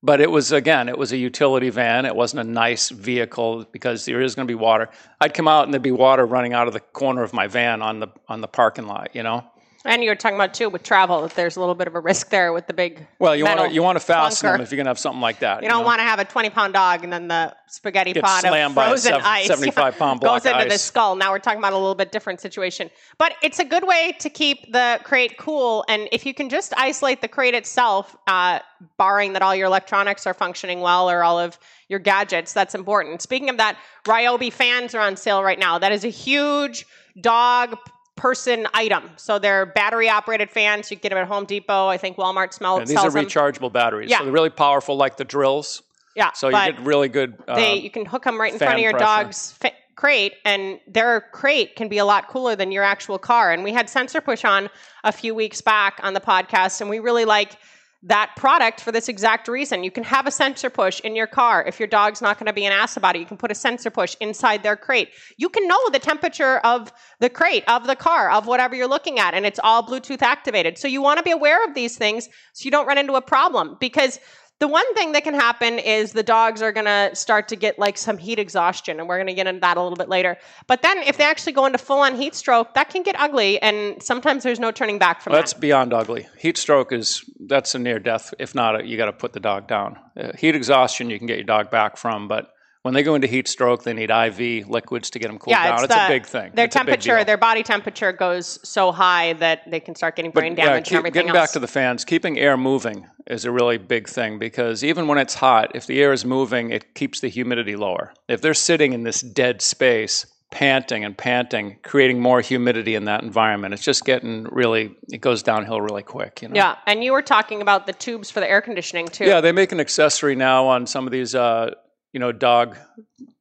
But 0.03 0.21
it 0.21 0.31
was 0.31 0.53
again, 0.53 0.89
it 0.89 0.99
was 0.99 1.13
a 1.13 1.17
utility 1.17 1.71
van. 1.71 2.05
It 2.05 2.15
wasn't 2.15 2.47
a 2.47 2.51
nice 2.51 2.91
vehicle 2.91 3.67
because 3.73 4.05
there 4.05 4.21
is 4.21 4.35
going 4.35 4.47
to 4.47 4.51
be 4.51 4.55
water. 4.55 4.89
I'd 5.21 5.35
come 5.35 5.49
out 5.49 5.65
and 5.65 5.75
there'd 5.75 5.83
be 5.83 5.91
water 5.91 6.25
running 6.27 6.53
out 6.53 6.67
of 6.69 6.75
the 6.75 6.81
corner 6.81 7.23
of 7.23 7.33
my 7.33 7.47
van 7.47 7.83
on 7.83 8.01
the 8.01 8.09
on 8.29 8.41
the 8.41 8.49
parking 8.49 8.87
lot. 8.87 9.15
You 9.15 9.23
know. 9.23 9.45
And 9.87 10.03
you 10.03 10.11
were 10.11 10.17
talking 10.17 10.37
about 10.37 10.53
too 10.53 10.69
with 10.69 10.83
travel 10.83 11.23
that 11.23 11.35
there's 11.35 11.57
a 11.57 11.61
little 11.61 11.75
bit 11.75 11.87
of 11.87 11.95
a 11.95 12.01
risk 12.01 12.31
there 12.31 12.53
with 12.53 12.67
the 12.67 12.73
big. 12.73 13.07
Well, 13.19 13.37
you 13.37 13.45
want 13.45 13.61
to 13.61 13.71
you 13.71 13.83
want 13.83 13.97
to 13.99 14.05
fasten 14.05 14.49
clunker. 14.49 14.53
them 14.55 14.61
if 14.61 14.71
you're 14.71 14.77
going 14.77 14.87
to 14.87 14.91
have 14.91 14.99
something 14.99 15.21
like 15.21 15.39
that. 15.41 15.63
You 15.63 15.69
don't 15.69 15.81
know? 15.81 15.87
want 15.87 16.01
to 16.01 16.05
have 16.05 16.19
a 16.19 16.25
20 16.25 16.51
pound 16.51 16.75
dog 16.75 17.05
and 17.05 17.13
then 17.13 17.29
the 17.29 17.55
spaghetti 17.69 18.15
pot 18.15 18.45
of 18.45 18.51
slammed 18.51 18.75
by 18.75 18.87
a 18.87 18.89
frozen 18.89 19.13
sev- 19.13 19.23
ice 19.25 19.47
75 19.49 19.97
pound 19.97 20.21
block 20.21 20.43
goes 20.43 20.53
into 20.53 20.69
the 20.69 20.79
skull. 20.79 21.17
Now 21.17 21.31
we're 21.31 21.39
talking 21.39 21.59
about 21.59 21.73
a 21.73 21.77
little 21.79 21.95
bit 21.95 22.13
different 22.13 22.41
situation, 22.41 22.91
but 23.19 23.35
it's 23.43 23.59
a 23.59 23.65
good 23.65 23.87
way 23.87 24.15
to 24.19 24.29
keep 24.29 24.73
the 24.73 25.01
crate 25.05 25.39
cool. 25.39 25.85
And 25.89 26.09
if 26.13 26.27
you 26.27 26.35
can 26.35 26.49
just 26.49 26.73
isolate 26.77 27.21
the 27.21 27.29
crate 27.29 27.55
itself, 27.55 28.17
uh, 28.27 28.61
barring 28.99 29.33
that 29.35 29.43
all 29.43 29.55
your 29.55 29.67
electronics 29.67 30.27
are 30.27 30.35
functioning 30.35 30.81
well 30.81 31.09
or 31.09 31.23
all 31.23 31.39
of 31.39 31.59
your 31.89 31.99
gadgets, 31.99 32.53
that's 32.53 32.75
important. 32.75 33.23
Speaking 33.23 33.49
of 33.51 33.57
that, 33.59 33.77
Ryobi 34.05 34.53
fans 34.53 34.95
are 34.95 35.01
on 35.01 35.17
sale 35.17 35.43
right 35.43 35.59
now. 35.59 35.79
That 35.79 35.93
is 35.93 36.05
a 36.05 36.09
huge 36.09 36.87
dog 37.21 37.79
person 38.17 38.67
item. 38.75 39.11
So 39.17 39.39
they're 39.39 39.67
battery 39.67 40.09
operated 40.09 40.51
fans. 40.51 40.91
You 40.91 40.97
can 40.97 41.03
get 41.03 41.09
them 41.11 41.19
at 41.19 41.29
Home 41.29 41.45
Depot. 41.45 41.87
I 41.89 41.97
think 41.99 42.17
Walmart 42.17 42.53
smell, 42.53 42.79
Yeah, 42.79 42.85
these 42.87 42.97
are 42.97 43.01
sells 43.03 43.15
them. 43.15 43.27
rechargeable 43.27 43.73
batteries. 43.73 44.11
Yeah. 44.11 44.19
So 44.19 44.25
they're 44.25 44.33
really 44.33 44.51
powerful, 44.51 44.97
like 44.97 45.17
the 45.17 45.25
drills. 45.25 45.83
Yeah, 46.15 46.33
So 46.33 46.49
you 46.49 46.55
get 46.55 46.81
really 46.81 47.11
good. 47.11 47.37
Uh, 47.47 47.57
they 47.57 47.77
you 47.77 47.91
can 47.91 48.07
hook 48.07 48.25
them 48.25 48.41
right 48.41 48.51
in 48.53 48.59
front 48.59 48.75
of 48.75 48.81
your 48.81 48.93
pressure. 48.93 49.05
dog's 49.25 49.53
fa- 49.53 49.73
crate 49.97 50.33
and 50.47 50.81
their 50.87 51.21
crate 51.33 51.77
can 51.77 51.89
be 51.89 51.99
a 51.99 52.05
lot 52.07 52.29
cooler 52.29 52.57
than 52.57 52.71
your 52.73 52.83
actual 52.83 53.19
car 53.19 53.51
and 53.53 53.63
we 53.65 53.73
had 53.73 53.87
SensorPush 53.87 54.47
on 54.47 54.69
a 55.05 55.13
few 55.13 55.35
weeks 55.35 55.61
back 55.63 56.01
on 56.03 56.13
the 56.15 56.21
podcast 56.21 56.81
and 56.83 56.89
we 56.91 56.99
really 56.99 57.25
like 57.25 57.57
that 58.03 58.33
product 58.37 58.81
for 58.81 58.93
this 58.93 59.09
exact 59.09 59.49
reason. 59.49 59.83
You 59.83 59.91
can 59.91 60.05
have 60.05 60.27
a 60.27 60.31
SensorPush 60.31 61.01
in 61.01 61.17
your 61.17 61.27
car. 61.27 61.65
If 61.67 61.81
your 61.81 61.89
dog's 61.89 62.23
not 62.23 62.39
going 62.39 62.47
to 62.47 62.53
be 62.53 62.65
an 62.65 62.73
ass 62.73 62.97
about 62.97 63.17
it 63.17 63.21
you 63.21 63.27
can 63.27 63.37
put 63.37 63.51
a 63.51 63.55
SensorPush 63.55 64.17
inside 64.21 64.63
their 64.63 64.77
crate. 64.77 65.11
You 65.37 65.49
can 65.49 65.67
know 65.67 65.79
the 65.91 65.99
temperature 65.99 66.59
of 66.59 66.93
the 67.21 67.31
crate 67.31 67.65
of 67.69 67.87
the 67.87 67.97
car 67.97 68.31
of 68.31 68.47
whatever 68.47 68.75
you're 68.75 68.87
looking 68.87 69.19
at 69.19 69.35
and 69.35 69.47
it's 69.47 69.61
all 69.63 69.83
bluetooth 69.83 70.23
activated. 70.23 70.79
So 70.79 70.89
you 70.89 71.03
want 71.03 71.19
to 71.19 71.25
be 71.25 71.31
aware 71.31 71.65
of 71.65 71.75
these 71.75 71.97
things 71.97 72.29
so 72.53 72.65
you 72.65 72.71
don't 72.71 72.87
run 72.87 72.99
into 72.99 73.15
a 73.15 73.23
problem 73.23 73.77
because 73.81 74.21
the 74.59 74.69
one 74.69 74.95
thing 74.95 75.13
that 75.13 75.23
can 75.23 75.35
happen 75.35 75.79
is 75.79 76.13
the 76.13 76.23
dogs 76.23 76.63
are 76.63 76.73
going 76.73 76.87
to 76.87 77.11
start 77.15 77.49
to 77.49 77.57
get 77.57 77.79
like 77.79 77.99
some 77.99 78.17
heat 78.17 78.39
exhaustion, 78.39 78.99
and 78.99 79.09
we're 79.09 79.19
going 79.19 79.27
to 79.27 79.35
get 79.35 79.47
into 79.47 79.61
that 79.61 79.77
a 79.77 79.83
little 79.83 79.97
bit 79.97 80.09
later. 80.09 80.39
But 80.67 80.81
then 80.83 80.99
if 80.99 81.19
they 81.19 81.25
actually 81.25 81.53
go 81.53 81.67
into 81.67 81.79
full 81.79 82.01
on 82.01 82.17
heat 82.17 82.35
stroke, 82.35 82.73
that 82.75 82.89
can 82.89 83.03
get 83.03 83.17
ugly, 83.19 83.61
and 83.61 84.03
sometimes 84.03 84.43
there's 84.43 84.59
no 84.61 84.71
turning 84.71 84.99
back 84.99 85.21
from 85.21 85.33
Well, 85.33 85.43
that's 85.43 85.53
that. 85.53 85.61
beyond 85.61 85.93
ugly. 85.93 86.27
Heat 86.39 86.57
stroke 86.57 86.93
is 86.93 87.23
that's 87.47 87.75
a 87.75 87.79
near 87.79 87.99
death. 87.99 88.33
If 88.39 88.55
not, 88.55 88.87
you 88.87 88.97
got 88.97 89.07
to 89.07 89.13
put 89.13 89.35
the 89.35 89.41
dog 89.41 89.69
down. 89.69 89.99
Uh, 90.19 90.33
heat 90.39 90.55
exhaustion 90.55 91.11
you 91.11 91.19
can 91.19 91.27
get 91.27 91.37
your 91.37 91.45
dog 91.45 91.71
back 91.71 91.99
from, 91.99 92.27
but 92.27 92.51
when 92.87 92.95
they 92.95 93.03
go 93.03 93.17
into 93.17 93.27
heat 93.27 93.49
stroke, 93.49 93.83
they 93.83 93.93
need 93.93 94.11
IV 94.11 94.69
liquids 94.69 95.11
to 95.11 95.19
get 95.19 95.27
them 95.27 95.39
cooled 95.39 95.51
Yeah, 95.57 95.65
down. 95.65 95.75
it's, 95.75 95.83
It's, 95.85 95.95
the, 95.97 96.05
a 96.05 96.09
big 96.09 96.25
thing. 96.25 96.53
Their 96.55 96.65
It's 96.67 96.75
temperature, 96.75 97.25
their 97.25 97.37
body 97.37 97.65
temperature 97.65 98.13
goes 98.13 98.61
so 98.63 98.93
high 98.93 99.33
that 99.35 99.69
they 99.69 99.81
can 99.81 99.97
start 99.97 100.15
getting 100.15 100.31
But, 100.31 100.41
brain 100.41 100.55
yeah, 100.57 100.67
damage 100.67 100.85
keep- 100.85 100.93
and 100.93 100.99
everything 100.99 101.15
getting 101.27 101.29
else. 101.37 101.49
back 101.49 101.53
to 101.55 101.59
the 101.59 101.67
fans, 101.67 102.05
keeping 102.05 102.39
air 102.39 102.57
moving 102.57 103.07
is 103.27 103.45
a 103.45 103.51
really 103.51 103.77
big 103.77 104.09
thing 104.09 104.39
because 104.39 104.85
even 104.85 105.09
when 105.09 105.19
it's 105.19 105.35
hot, 105.35 105.73
if 105.75 105.87
the 105.89 106.01
air 106.01 106.13
is 106.13 106.25
moving, 106.25 106.71
it 106.71 106.95
keeps 106.95 107.19
the 107.19 107.29
humidity 107.29 107.75
lower. 107.75 108.15
If 108.29 108.41
they're 108.41 108.55
sitting 108.55 108.93
in 108.93 109.03
this 109.03 109.21
dead 109.21 109.61
space, 109.63 110.25
panting 110.53 111.05
and 111.05 111.19
panting, 111.19 111.77
creating 111.83 112.21
more 112.21 112.41
humidity 112.41 112.95
in 112.95 113.07
that 113.07 113.25
environment, 113.25 113.75
it's 113.75 113.83
just 113.83 114.05
getting 114.05 114.45
really, 114.45 114.95
it 115.13 115.21
goes 115.21 115.43
downhill 115.43 115.81
really 115.81 116.05
quick. 116.05 116.41
You 116.41 116.49
know? 116.51 116.55
yeah, 116.55 116.77
and 116.87 117.03
you 117.03 117.11
were 117.11 117.21
talking 117.21 117.61
about 117.63 117.87
the 117.89 117.93
tubes 117.93 118.31
for 118.31 118.39
the 118.39 118.49
air 118.49 118.61
conditioning 118.61 119.09
too. 119.09 119.25
Yeah, 119.25 119.41
they 119.41 119.51
make 119.51 119.73
an 119.73 119.81
accessory 119.81 120.37
now 120.37 120.67
on 120.67 120.87
some 120.87 121.05
of 121.05 121.11
these, 121.11 121.35
uh, 121.35 121.75
you 122.13 122.21
know, 122.21 122.33
dog 122.33 122.77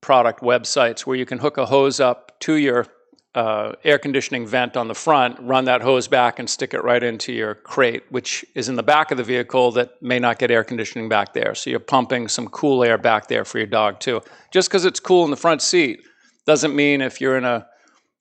product 0.01 0.41
websites 0.41 1.01
where 1.01 1.15
you 1.15 1.25
can 1.25 1.37
hook 1.37 1.57
a 1.57 1.65
hose 1.65 1.99
up 1.99 2.39
to 2.41 2.55
your 2.55 2.87
uh, 3.35 3.73
air 3.83 3.99
conditioning 3.99 4.47
vent 4.47 4.77
on 4.77 4.87
the 4.87 4.95
front, 4.95 5.37
run 5.41 5.65
that 5.65 5.81
hose 5.81 6.07
back, 6.07 6.39
and 6.39 6.49
stick 6.49 6.73
it 6.73 6.83
right 6.83 7.03
into 7.03 7.33
your 7.33 7.55
crate, 7.55 8.03
which 8.09 8.45
is 8.55 8.69
in 8.69 8.75
the 8.75 8.83
back 8.83 9.11
of 9.11 9.17
the 9.17 9.23
vehicle 9.23 9.71
that 9.73 10.01
may 10.01 10.19
not 10.19 10.39
get 10.39 10.49
air 10.49 10.63
conditioning 10.63 11.09
back 11.09 11.33
there. 11.33 11.53
So 11.53 11.69
you're 11.69 11.79
pumping 11.79 12.29
some 12.29 12.47
cool 12.47 12.83
air 12.83 12.97
back 12.97 13.27
there 13.27 13.43
for 13.43 13.57
your 13.57 13.67
dog 13.67 13.99
too. 13.99 14.21
Just 14.51 14.69
because 14.69 14.85
it's 14.85 15.01
cool 15.01 15.25
in 15.25 15.31
the 15.31 15.37
front 15.37 15.61
seat 15.61 16.01
Doesn't 16.45 16.75
mean 16.75 17.01
if 17.01 17.19
you're 17.19 17.37
in 17.37 17.43
a 17.43 17.67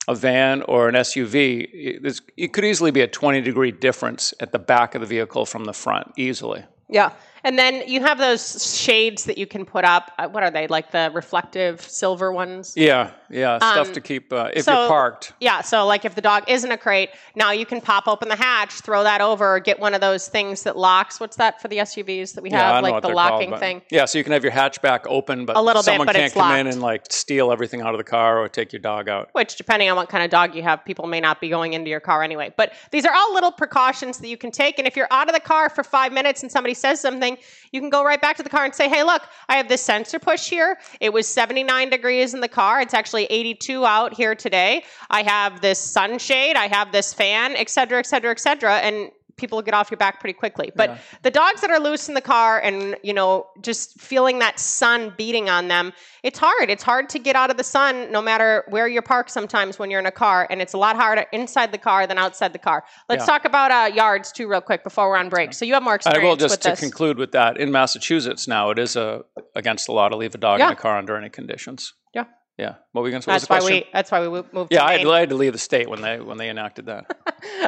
a 0.07 0.15
van 0.15 0.61
or 0.63 0.87
an 0.87 0.95
SUV, 0.95 1.67
it, 1.73 2.21
it 2.37 2.53
could 2.53 2.63
easily 2.63 2.91
be 2.91 3.01
a 3.01 3.07
20 3.07 3.41
degree 3.41 3.71
difference 3.71 4.33
at 4.39 4.51
the 4.51 4.59
back 4.59 4.95
of 4.95 5.01
the 5.01 5.07
vehicle 5.07 5.45
from 5.45 5.65
the 5.65 5.73
front, 5.73 6.11
easily. 6.17 6.63
Yeah. 6.89 7.11
And 7.45 7.59
then 7.59 7.83
you 7.87 8.01
have 8.01 8.17
those 8.17 8.75
shades 8.75 9.25
that 9.25 9.37
you 9.37 9.45
can 9.45 9.65
put 9.65 9.85
up. 9.85 10.11
Uh, 10.17 10.27
What 10.27 10.41
are 10.41 10.49
they? 10.49 10.65
Like 10.67 10.89
the 10.89 11.11
reflective 11.13 11.79
silver 11.79 12.31
ones? 12.31 12.73
Yeah, 12.75 13.11
yeah, 13.29 13.59
stuff 13.59 13.87
Um, 13.89 13.93
to 13.93 14.01
keep 14.01 14.33
uh, 14.33 14.49
if 14.53 14.65
so- 14.65 14.73
you're 14.79 14.87
parked. 14.89 15.33
Yeah, 15.39 15.61
so 15.61 15.85
like 15.85 16.05
if 16.05 16.15
the 16.15 16.21
dog 16.21 16.43
isn't 16.47 16.71
a 16.71 16.77
crate, 16.77 17.11
now 17.35 17.51
you 17.51 17.67
can 17.67 17.81
pop 17.81 18.07
open 18.07 18.29
the 18.29 18.35
hatch, 18.35 18.71
throw 18.81 19.03
that 19.03 19.21
over, 19.21 19.59
get 19.59 19.79
one 19.79 19.93
of 19.93 20.01
those 20.01 20.27
things 20.27 20.63
that 20.63 20.75
locks. 20.75 21.19
What's 21.19 21.37
that 21.37 21.61
for 21.61 21.67
the 21.67 21.77
SUVs 21.77 22.33
that 22.33 22.41
we 22.43 22.49
Yeah, 22.49 22.71
I 22.71 22.75
have? 22.75 22.83
like 22.83 23.01
the 23.03 23.09
locking 23.09 23.49
called, 23.49 23.61
thing. 23.61 23.81
Yeah, 23.91 24.05
so 24.05 24.17
you 24.17 24.23
can 24.23 24.33
have 24.33 24.43
your 24.43 24.51
hatchback 24.51 25.01
open, 25.05 25.45
but 25.45 25.55
A 25.55 25.61
little 25.61 25.81
bit, 25.83 25.85
someone 25.85 26.07
but 26.07 26.15
can't 26.15 26.33
come 26.33 26.55
in 26.57 26.65
and 26.65 26.81
like 26.81 27.03
steal 27.11 27.51
everything 27.51 27.81
out 27.81 27.93
of 27.93 27.99
the 27.99 28.03
car 28.03 28.39
or 28.39 28.49
take 28.49 28.73
your 28.73 28.79
dog 28.81 29.07
out. 29.07 29.29
Which, 29.33 29.55
depending 29.55 29.87
on 29.91 29.95
what 29.95 30.09
kind 30.09 30.23
of 30.23 30.31
dog 30.31 30.55
you 30.55 30.63
have, 30.63 30.83
people 30.83 31.05
may 31.05 31.19
not 31.21 31.39
be 31.39 31.49
going 31.49 31.73
into 31.73 31.91
your 31.91 31.99
car 31.99 32.23
anyway. 32.23 32.51
But 32.57 32.73
these 32.89 33.05
are 33.05 33.13
all 33.13 33.33
little 33.35 33.51
precautions 33.51 34.17
that 34.17 34.29
you 34.29 34.37
can 34.37 34.49
take. 34.49 34.79
And 34.79 34.87
if 34.87 34.95
you're 34.95 35.07
out 35.11 35.27
of 35.29 35.35
the 35.35 35.39
car 35.41 35.69
for 35.69 35.83
five 35.83 36.11
minutes 36.11 36.41
and 36.41 36.51
somebody 36.51 36.73
says 36.73 36.99
something, 36.99 37.34
you 37.71 37.79
can 37.81 37.89
go 37.89 38.03
right 38.03 38.21
back 38.21 38.37
to 38.37 38.43
the 38.43 38.49
car 38.49 38.65
and 38.65 38.73
say, 38.73 38.89
hey, 38.89 39.03
look, 39.03 39.23
I 39.49 39.55
have 39.55 39.67
this 39.67 39.85
SensorPush 39.85 40.47
here. 40.47 40.77
It 40.99 41.11
was 41.11 41.27
79 41.27 41.89
degrees 41.89 42.33
in 42.33 42.41
the 42.41 42.47
car. 42.47 42.81
It's 42.81 42.93
actually 42.93 43.25
82 43.25 43.85
out 43.85 44.13
here 44.13 44.35
today. 44.35 44.83
I 45.09 45.23
have 45.23 45.61
this 45.61 45.79
sunshade. 45.79 46.55
I 46.55 46.67
have 46.67 46.91
this 46.91 47.13
fan, 47.13 47.55
et 47.55 47.69
cetera, 47.69 47.99
et 47.99 48.05
cetera, 48.05 48.31
et 48.31 48.39
cetera. 48.39 48.77
And 48.77 49.11
people 49.37 49.61
get 49.61 49.73
off 49.73 49.91
your 49.91 49.97
back 49.97 50.19
pretty 50.19 50.33
quickly. 50.33 50.71
But 50.75 50.89
Yeah. 50.91 50.97
the 51.23 51.31
dogs 51.31 51.61
that 51.61 51.69
are 51.69 51.79
loose 51.79 52.07
in 52.07 52.15
the 52.15 52.21
car 52.21 52.59
and, 52.59 52.95
you 53.03 53.13
know, 53.13 53.47
just 53.61 53.99
feeling 53.99 54.39
that 54.39 54.59
sun 54.59 55.13
beating 55.17 55.49
on 55.49 55.67
them, 55.67 55.91
it's 56.23 56.39
hard. 56.39 56.69
It's 56.69 56.83
hard 56.83 57.09
to 57.09 57.19
get 57.19 57.35
out 57.35 57.49
of 57.51 57.57
the 57.57 57.63
sun 57.63 58.11
no 58.11 58.21
matter 58.21 58.63
where 58.69 58.87
you're 58.87 59.01
parked 59.01 59.29
sometimes 59.31 59.77
when 59.77 59.91
you're 59.91 59.99
in 59.99 60.05
a 60.05 60.11
car. 60.11 60.47
And 60.49 60.61
it's 60.61 60.73
a 60.73 60.77
lot 60.77 60.95
harder 60.95 61.25
inside 61.33 61.71
the 61.71 61.77
car 61.77 62.07
than 62.07 62.17
outside 62.17 62.53
the 62.53 62.59
car. 62.59 62.85
Let's 63.09 63.21
Yeah. 63.23 63.25
talk 63.25 63.45
about 63.45 63.71
uh, 63.71 63.93
yards 63.93 64.31
too, 64.31 64.47
real 64.47 64.61
quick, 64.61 64.83
before 64.83 65.09
we're 65.09 65.17
on 65.17 65.29
break. 65.29 65.53
So 65.53 65.65
you 65.65 65.73
have 65.73 65.83
more 65.83 65.95
experience. 65.95 66.23
I 66.23 66.25
will 66.27 66.35
just 66.37 66.61
to 66.61 66.69
this. 66.69 66.79
conclude 66.79 67.17
with 67.17 67.31
that. 67.33 67.57
In 67.57 67.71
Massachusetts 67.71 68.47
now, 68.47 68.69
it 68.69 68.79
is 68.79 68.95
a 68.95 69.23
against 69.55 69.85
the 69.87 69.91
law 69.91 70.07
to 70.09 70.15
leave 70.15 70.33
a 70.35 70.37
dog 70.37 70.59
Yeah. 70.59 70.67
in 70.67 70.73
a 70.73 70.75
car 70.77 70.97
under 70.97 71.17
any 71.17 71.29
conditions. 71.29 71.93
Yeah. 72.13 72.23
Yeah. 72.57 72.75
What 72.93 73.01
were 73.01 73.03
we 73.03 73.09
going 73.11 73.21
to 73.21 73.25
say? 73.25 73.31
That's 73.33 73.49
why 73.49 73.59
question? 73.59 73.77
we. 73.77 73.87
That's 73.91 74.11
why 74.11 74.21
we 74.25 74.29
moved. 74.29 74.71
Yeah, 74.71 74.79
to 74.79 74.85
I 74.85 74.97
had, 74.97 75.07
I 75.07 75.19
had 75.19 75.29
to 75.29 75.35
leave 75.35 75.51
the 75.51 75.59
state 75.59 75.89
when 75.89 76.01
they 76.01 76.19
when 76.19 76.37
they 76.37 76.49
enacted 76.49 76.85
that. 76.87 77.05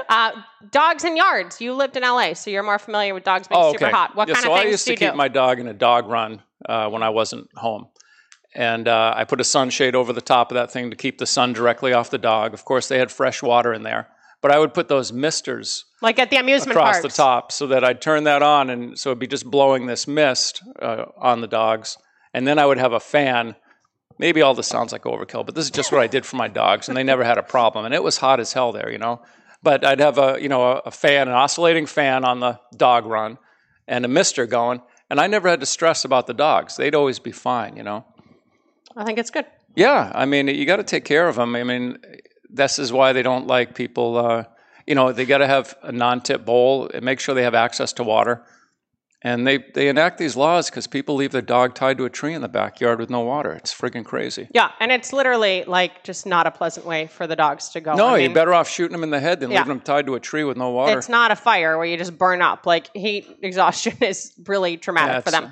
Uh, 0.09 0.31
dogs 0.71 1.03
and 1.03 1.17
yards. 1.17 1.59
You 1.59 1.73
lived 1.73 1.97
in 1.97 2.03
LA, 2.03 2.33
so 2.33 2.49
you're 2.49 2.63
more 2.63 2.79
familiar 2.79 3.13
with 3.13 3.25
dogs 3.25 3.47
being 3.47 3.61
oh, 3.61 3.73
super 3.73 3.89
hot. 3.89 4.15
What 4.15 4.27
yeah, 4.27 4.35
kind 4.35 4.45
so 4.45 4.51
of 4.53 4.57
I 4.57 4.61
things 4.61 4.71
used 4.71 4.85
to 4.85 4.91
you 4.91 4.95
to 4.95 5.05
keep 5.05 5.11
do? 5.11 5.17
my 5.17 5.27
dog 5.27 5.59
in 5.59 5.67
a 5.67 5.73
dog 5.73 6.07
run 6.07 6.41
uh, 6.65 6.89
when 6.89 7.03
I 7.03 7.09
wasn't 7.09 7.49
home, 7.55 7.89
and 8.55 8.87
uh, 8.87 9.13
I 9.15 9.25
put 9.25 9.41
a 9.41 9.43
sunshade 9.43 9.95
over 9.95 10.13
the 10.13 10.21
top 10.21 10.49
of 10.49 10.55
that 10.55 10.71
thing 10.71 10.89
to 10.89 10.95
keep 10.95 11.17
the 11.17 11.25
sun 11.25 11.51
directly 11.51 11.91
off 11.93 12.09
the 12.09 12.17
dog. 12.17 12.53
Of 12.53 12.63
course, 12.63 12.87
they 12.87 12.97
had 12.97 13.11
fresh 13.11 13.43
water 13.43 13.73
in 13.73 13.83
there, 13.83 14.07
but 14.41 14.51
I 14.51 14.59
would 14.59 14.73
put 14.73 14.87
those 14.87 15.11
misters 15.11 15.85
like 16.01 16.19
at 16.19 16.29
the 16.29 16.37
amusement 16.37 16.71
across 16.71 17.01
parks. 17.01 17.15
the 17.15 17.21
top 17.21 17.51
so 17.51 17.67
that 17.67 17.83
I'd 17.83 18.01
turn 18.01 18.23
that 18.23 18.41
on, 18.41 18.69
and 18.69 18.97
so 18.97 19.09
it'd 19.09 19.19
be 19.19 19.27
just 19.27 19.45
blowing 19.45 19.87
this 19.87 20.07
mist 20.07 20.63
uh, 20.81 21.05
on 21.17 21.41
the 21.41 21.47
dogs, 21.47 21.97
and 22.33 22.47
then 22.47 22.57
I 22.57 22.65
would 22.65 22.77
have 22.77 22.93
a 22.93 22.99
fan. 22.99 23.55
Maybe 24.19 24.41
all 24.41 24.53
this 24.53 24.67
sounds 24.67 24.91
like 24.91 25.03
overkill, 25.03 25.45
but 25.45 25.55
this 25.55 25.65
is 25.65 25.71
just 25.71 25.91
what 25.91 26.01
I 26.01 26.07
did 26.07 26.25
for 26.25 26.37
my 26.37 26.47
dogs, 26.47 26.87
and 26.87 26.97
they 26.97 27.03
never 27.03 27.23
had 27.23 27.37
a 27.37 27.43
problem. 27.43 27.85
And 27.85 27.93
it 27.93 28.01
was 28.01 28.17
hot 28.17 28.39
as 28.39 28.53
hell 28.53 28.71
there, 28.71 28.89
you 28.91 28.97
know. 28.97 29.21
But 29.61 29.85
I'd 29.85 29.99
have 29.99 30.17
a 30.17 30.37
you 30.41 30.49
know 30.49 30.71
a, 30.71 30.77
a 30.85 30.91
fan, 30.91 31.27
an 31.27 31.33
oscillating 31.33 31.85
fan 31.85 32.25
on 32.25 32.39
the 32.39 32.59
dog 32.75 33.05
run, 33.05 33.37
and 33.87 34.05
a 34.05 34.07
mister 34.07 34.45
going, 34.45 34.81
and 35.09 35.19
I 35.19 35.27
never 35.27 35.49
had 35.49 35.59
to 35.59 35.65
stress 35.65 36.05
about 36.05 36.27
the 36.27 36.33
dogs. 36.33 36.77
They'd 36.77 36.95
always 36.95 37.19
be 37.19 37.31
fine, 37.31 37.77
you 37.77 37.83
know. 37.83 38.05
I 38.95 39.03
think 39.03 39.19
it's 39.19 39.29
good. 39.29 39.45
Yeah, 39.75 40.11
I 40.15 40.25
mean, 40.25 40.47
you 40.47 40.65
got 40.65 40.77
to 40.77 40.83
take 40.83 41.05
care 41.05 41.27
of 41.27 41.35
them. 41.35 41.55
I 41.55 41.63
mean, 41.63 41.99
this 42.49 42.79
is 42.79 42.91
why 42.91 43.13
they 43.13 43.21
don't 43.21 43.45
like 43.45 43.75
people. 43.75 44.17
Uh, 44.17 44.43
you 44.87 44.95
know, 44.95 45.11
they 45.11 45.25
got 45.25 45.39
to 45.39 45.47
have 45.47 45.75
a 45.83 45.91
non-tip 45.91 46.45
bowl 46.45 46.89
and 46.93 47.03
make 47.05 47.19
sure 47.19 47.35
they 47.35 47.43
have 47.43 47.53
access 47.53 47.93
to 47.93 48.03
water. 48.03 48.43
And 49.23 49.47
they 49.47 49.57
they 49.73 49.87
enact 49.89 50.19
these 50.19 50.35
laws 50.35 50.69
because 50.69 50.85
people 50.85 51.15
leave 51.15 51.31
their 51.31 51.41
dog 51.41 51.73
tied 51.73 51.97
to 51.97 52.05
a 52.05 52.09
tree 52.09 52.35
in 52.35 52.41
the 52.41 52.47
backyard 52.47 52.99
with 52.99 53.09
no 53.09 53.21
water. 53.21 53.51
It's 53.53 53.73
friggin' 53.73 54.05
crazy. 54.05 54.47
Yeah, 54.53 54.71
and 54.79 54.91
it's 54.91 55.11
literally 55.11 55.63
like 55.65 56.03
just 56.03 56.27
not 56.27 56.45
a 56.45 56.51
pleasant 56.51 56.85
way 56.85 57.07
for 57.07 57.25
the 57.25 57.35
dogs 57.35 57.69
to 57.69 57.81
go. 57.81 57.95
No, 57.95 58.09
I 58.09 58.19
you're 58.19 58.33
better 58.33 58.53
off 58.53 58.69
shooting 58.69 58.91
them 58.91 59.01
in 59.03 59.09
the 59.09 59.19
head 59.19 59.39
than 59.39 59.49
Yeah. 59.49 59.61
leaving 59.61 59.69
them 59.69 59.79
tied 59.81 60.05
to 60.05 60.13
a 60.13 60.19
tree 60.19 60.43
with 60.43 60.55
no 60.55 60.69
water. 60.69 60.99
It's 60.99 61.09
not 61.09 61.31
a 61.31 61.35
fire 61.35 61.77
where 61.77 61.87
you 61.87 61.97
just 61.97 62.15
burn 62.15 62.43
up. 62.43 62.67
Like 62.67 62.95
heat 62.95 63.27
exhaustion 63.41 63.97
is 64.01 64.33
really 64.45 64.77
traumatic 64.77 65.13
Yeah, 65.15 65.21
for 65.21 65.31
them. 65.31 65.51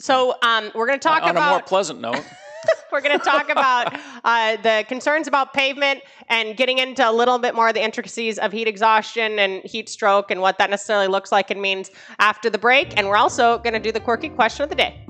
So 0.00 0.34
um, 0.42 0.70
we're 0.74 0.86
going 0.86 0.98
to 0.98 1.08
talk 1.08 1.22
on 1.22 1.36
a 1.36 1.40
more 1.40 1.62
pleasant 1.62 2.00
note. 2.00 2.22
we're 2.92 3.00
going 3.00 3.18
to 3.18 3.24
talk 3.24 3.48
about 3.48 3.98
uh, 4.24 4.56
the 4.56 4.84
concerns 4.88 5.26
about 5.26 5.52
pavement 5.52 6.02
and 6.28 6.56
getting 6.56 6.78
into 6.78 7.08
a 7.08 7.12
little 7.12 7.38
bit 7.38 7.54
more 7.54 7.68
of 7.68 7.74
the 7.74 7.82
intricacies 7.82 8.38
of 8.38 8.52
heat 8.52 8.68
exhaustion 8.68 9.38
and 9.38 9.62
heat 9.64 9.88
stroke 9.88 10.30
and 10.30 10.40
what 10.40 10.58
that 10.58 10.70
necessarily 10.70 11.06
looks 11.06 11.32
like 11.32 11.50
and 11.50 11.60
means 11.60 11.90
after 12.18 12.50
the 12.50 12.58
break. 12.58 12.96
And 12.96 13.08
we're 13.08 13.16
also 13.16 13.58
going 13.58 13.74
to 13.74 13.80
do 13.80 13.92
the 13.92 14.00
quirky 14.00 14.28
question 14.28 14.64
of 14.64 14.68
the 14.68 14.76
day. 14.76 15.07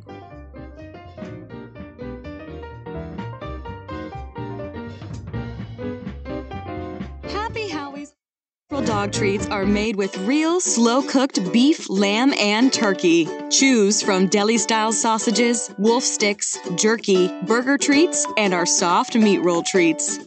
Dog 8.68 9.12
treats 9.12 9.46
are 9.48 9.64
made 9.64 9.96
with 9.96 10.14
real 10.18 10.60
slow 10.60 11.00
cooked 11.02 11.52
beef, 11.52 11.88
lamb, 11.88 12.34
and 12.34 12.70
turkey. 12.70 13.26
Choose 13.50 14.02
from 14.02 14.26
deli 14.26 14.58
style 14.58 14.92
sausages, 14.92 15.70
wolf 15.78 16.04
sticks, 16.04 16.58
jerky, 16.76 17.28
burger 17.44 17.78
treats, 17.78 18.26
and 18.36 18.52
our 18.52 18.66
soft 18.66 19.14
meat 19.14 19.38
roll 19.38 19.62
treats. 19.62 20.18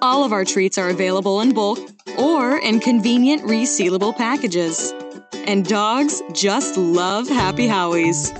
All 0.00 0.24
of 0.24 0.32
our 0.32 0.44
treats 0.44 0.78
are 0.78 0.88
available 0.88 1.42
in 1.42 1.52
bulk 1.52 1.78
or 2.18 2.58
in 2.58 2.80
convenient 2.80 3.42
resealable 3.42 4.16
packages. 4.16 4.94
And 5.46 5.66
dogs 5.66 6.22
just 6.32 6.78
love 6.78 7.28
Happy 7.28 7.66
Howie's. 7.66 8.32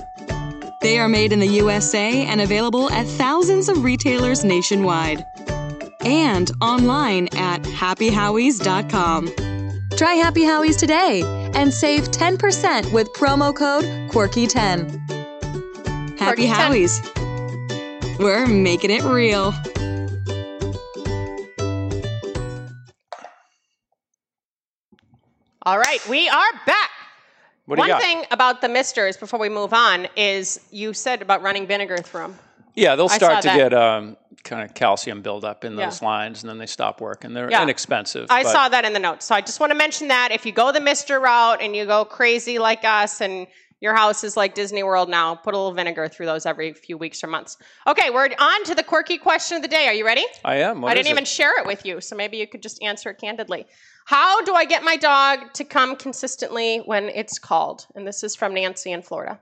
They 0.81 0.97
are 0.97 1.07
made 1.07 1.31
in 1.31 1.39
the 1.39 1.47
USA 1.47 2.25
and 2.25 2.41
available 2.41 2.89
at 2.89 3.05
thousands 3.05 3.69
of 3.69 3.83
retailers 3.83 4.43
nationwide 4.43 5.23
and 6.07 6.51
online 6.61 7.27
at 7.33 7.61
happyhowies.com. 7.63 9.29
Try 9.97 10.13
Happy 10.13 10.43
Howie's 10.43 10.77
today 10.77 11.21
and 11.53 11.73
save 11.73 12.05
10% 12.11 12.93
with 12.93 13.11
promo 13.13 13.53
code 13.55 13.83
Quirky10. 14.11 14.91
Happy 16.17 16.17
Quirky 16.17 16.47
10. 16.47 16.55
Howies. 16.55 18.19
We're 18.19 18.47
making 18.47 18.91
it 18.91 19.03
real. 19.03 19.53
All 25.63 25.77
right, 25.77 25.99
we 26.07 26.29
are 26.29 26.51
back. 26.65 26.89
What 27.65 27.75
do 27.75 27.79
One 27.81 27.89
you 27.89 27.93
got? 27.95 28.01
thing 28.01 28.23
about 28.31 28.61
the 28.61 28.69
misters 28.69 29.17
before 29.17 29.39
we 29.39 29.49
move 29.49 29.73
on 29.73 30.07
is 30.15 30.61
you 30.71 30.93
said 30.93 31.21
about 31.21 31.41
running 31.41 31.67
vinegar 31.67 31.97
through 31.97 32.21
them. 32.21 32.39
Yeah, 32.75 32.95
they'll 32.95 33.09
I 33.09 33.17
start 33.17 33.41
to 33.41 33.47
that. 33.49 33.57
get 33.57 33.73
um, 33.73 34.15
kind 34.47 34.63
of 34.67 34.73
calcium 34.73 35.21
buildup 35.21 35.63
in 35.63 35.77
Yeah. 35.77 35.85
those 35.85 36.01
lines, 36.01 36.41
and 36.41 36.49
then 36.49 36.57
they 36.57 36.65
stop 36.65 36.99
working. 37.01 37.33
They're 37.33 37.51
Yeah. 37.51 37.61
inexpensive. 37.61 38.27
I 38.31 38.43
but- 38.43 38.51
saw 38.51 38.69
that 38.69 38.85
in 38.85 38.93
the 38.93 38.99
notes. 38.99 39.25
So 39.25 39.35
I 39.35 39.41
just 39.41 39.59
want 39.59 39.71
to 39.71 39.77
mention 39.77 40.07
that 40.07 40.31
if 40.31 40.45
you 40.45 40.51
go 40.51 40.71
the 40.71 40.81
Mister 40.81 41.19
route 41.19 41.61
and 41.61 41.75
you 41.75 41.85
go 41.85 42.05
crazy 42.05 42.57
like 42.57 42.83
us 42.83 43.21
and 43.21 43.45
your 43.79 43.93
house 43.93 44.23
is 44.23 44.35
like 44.35 44.55
Disney 44.55 44.81
World 44.81 45.07
now, 45.07 45.35
put 45.35 45.53
a 45.53 45.57
little 45.57 45.71
vinegar 45.71 46.07
through 46.07 46.25
those 46.25 46.47
every 46.47 46.73
few 46.73 46.97
weeks 46.97 47.23
or 47.23 47.27
months. 47.27 47.57
Okay, 47.85 48.09
we're 48.09 48.27
on 48.39 48.63
to 48.63 48.73
the 48.73 48.81
quirky 48.81 49.19
question 49.19 49.55
of 49.57 49.61
the 49.61 49.67
day. 49.67 49.85
Are 49.87 49.93
you 49.93 50.03
ready? 50.03 50.25
I 50.43 50.55
am. 50.55 50.81
What 50.81 50.91
I 50.91 50.95
didn't 50.95 51.09
even 51.09 51.23
it? 51.23 51.27
share 51.27 51.59
it 51.59 51.67
with 51.67 51.85
you, 51.85 52.01
so 52.01 52.15
maybe 52.15 52.37
you 52.37 52.47
could 52.47 52.63
just 52.63 52.81
answer 52.81 53.11
it 53.11 53.19
candidly. 53.19 53.67
How 54.05 54.41
do 54.41 54.55
I 54.55 54.65
get 54.65 54.83
my 54.83 54.95
dog 54.95 55.53
to 55.53 55.63
come 55.63 55.95
consistently 55.95 56.79
when 56.85 57.09
it's 57.09 57.37
called? 57.37 57.85
And 57.93 58.07
this 58.07 58.23
is 58.23 58.35
from 58.35 58.55
Nancy 58.55 58.91
in 58.93 59.03
Florida. 59.03 59.39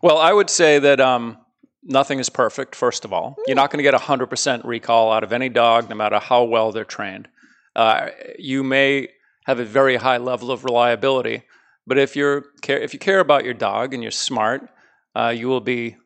Well, 0.00 0.16
I 0.16 0.32
would 0.32 0.48
say 0.48 0.78
that 0.78 0.98
um, 0.98 1.36
nothing 1.82 2.18
is 2.18 2.28
perfect, 2.28 2.74
first 2.74 3.04
of 3.04 3.12
all. 3.12 3.36
You're 3.46 3.56
not 3.56 3.70
going 3.70 3.82
to 3.82 3.90
get 3.90 3.94
100% 3.94 4.64
recall 4.64 5.12
out 5.12 5.24
of 5.24 5.32
any 5.32 5.48
dog, 5.48 5.88
no 5.88 5.96
matter 5.96 6.18
how 6.18 6.44
well 6.44 6.72
they're 6.72 6.84
trained. 6.84 7.28
Uh, 7.74 8.08
you 8.38 8.62
may 8.62 9.08
have 9.46 9.60
a 9.60 9.64
very 9.64 9.96
high 9.96 10.18
level 10.18 10.50
of 10.50 10.64
reliability, 10.64 11.42
but 11.86 11.98
if, 11.98 12.16
you're, 12.16 12.44
if 12.68 12.92
you 12.92 12.98
care 12.98 13.20
about 13.20 13.44
your 13.44 13.54
dog 13.54 13.94
and 13.94 14.02
you're 14.02 14.12
smart, 14.12 14.68
uh, 15.14 15.34
you 15.36 15.48
will 15.48 15.60
be 15.60 15.96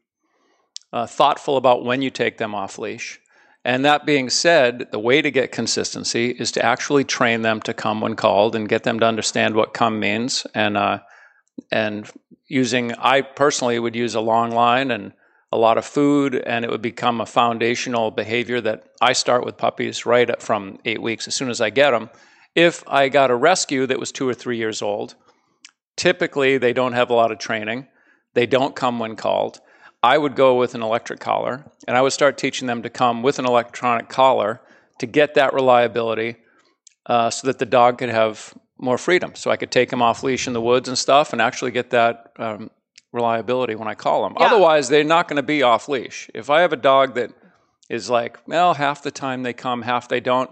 uh, 0.92 1.06
thoughtful 1.06 1.56
about 1.56 1.84
when 1.84 2.02
you 2.02 2.10
take 2.10 2.38
them 2.38 2.54
off 2.54 2.78
leash. 2.78 3.20
And 3.64 3.84
that 3.84 4.04
being 4.04 4.28
said, 4.28 4.88
the 4.92 4.98
way 4.98 5.22
to 5.22 5.30
get 5.30 5.50
consistency 5.50 6.30
is 6.30 6.52
to 6.52 6.64
actually 6.64 7.04
train 7.04 7.42
them 7.42 7.60
to 7.62 7.72
come 7.72 8.00
when 8.02 8.14
called 8.14 8.54
and 8.54 8.68
get 8.68 8.82
them 8.82 9.00
to 9.00 9.06
understand 9.06 9.54
what 9.54 9.72
come 9.72 9.98
means. 9.98 10.46
And 10.54 10.76
uh, 10.76 10.98
and 11.70 12.10
using, 12.46 12.92
I 12.92 13.22
personally 13.22 13.78
would 13.78 13.96
use 13.96 14.14
a 14.14 14.20
long 14.20 14.50
line 14.50 14.90
and 14.90 15.12
a 15.54 15.64
lot 15.66 15.78
of 15.78 15.84
food, 15.84 16.34
and 16.34 16.64
it 16.64 16.70
would 16.70 16.82
become 16.82 17.20
a 17.20 17.26
foundational 17.26 18.10
behavior 18.10 18.60
that 18.60 18.88
I 19.00 19.12
start 19.12 19.44
with 19.44 19.56
puppies 19.56 20.04
right 20.04 20.42
from 20.42 20.80
eight 20.84 21.00
weeks 21.00 21.28
as 21.28 21.36
soon 21.36 21.48
as 21.48 21.60
I 21.60 21.70
get 21.70 21.92
them. 21.92 22.10
If 22.56 22.82
I 22.88 23.08
got 23.08 23.30
a 23.30 23.36
rescue 23.36 23.86
that 23.86 24.00
was 24.00 24.10
two 24.10 24.28
or 24.28 24.34
three 24.34 24.56
years 24.56 24.82
old, 24.82 25.14
typically 25.96 26.58
they 26.58 26.72
don't 26.72 26.94
have 26.94 27.08
a 27.08 27.14
lot 27.14 27.30
of 27.30 27.38
training. 27.38 27.86
They 28.34 28.46
don't 28.46 28.74
come 28.74 28.98
when 28.98 29.14
called. 29.14 29.60
I 30.02 30.18
would 30.18 30.34
go 30.34 30.56
with 30.56 30.74
an 30.74 30.82
electric 30.82 31.20
collar, 31.20 31.64
and 31.86 31.96
I 31.96 32.02
would 32.02 32.12
start 32.12 32.36
teaching 32.36 32.66
them 32.66 32.82
to 32.82 32.90
come 32.90 33.22
with 33.22 33.38
an 33.38 33.46
electronic 33.46 34.08
collar 34.08 34.60
to 34.98 35.06
get 35.06 35.34
that 35.34 35.54
reliability, 35.54 36.34
uh, 37.06 37.30
so 37.30 37.46
that 37.46 37.60
the 37.60 37.66
dog 37.66 37.98
could 37.98 38.08
have 38.08 38.54
more 38.76 38.98
freedom. 38.98 39.36
So 39.36 39.52
I 39.52 39.56
could 39.56 39.70
take 39.70 39.92
him 39.92 40.02
off 40.02 40.24
leash 40.24 40.48
in 40.48 40.52
the 40.52 40.60
woods 40.60 40.88
and 40.88 40.98
stuff, 40.98 41.32
and 41.32 41.40
actually 41.40 41.70
get 41.70 41.90
that 41.90 42.32
um, 42.38 42.70
reliability 43.14 43.76
when 43.76 43.88
I 43.88 43.94
call 43.94 44.24
them. 44.24 44.34
Yeah. 44.38 44.46
Otherwise, 44.46 44.88
they're 44.88 45.04
not 45.04 45.28
going 45.28 45.36
to 45.36 45.42
be 45.42 45.62
off 45.62 45.88
leash. 45.88 46.28
If 46.34 46.50
I 46.50 46.60
have 46.60 46.72
a 46.72 46.76
dog 46.76 47.14
that 47.14 47.30
is 47.88 48.10
like, 48.10 48.38
well, 48.46 48.74
half 48.74 49.02
the 49.02 49.12
time 49.12 49.42
they 49.42 49.52
come, 49.52 49.82
half 49.82 50.08
they 50.08 50.20
don't. 50.20 50.50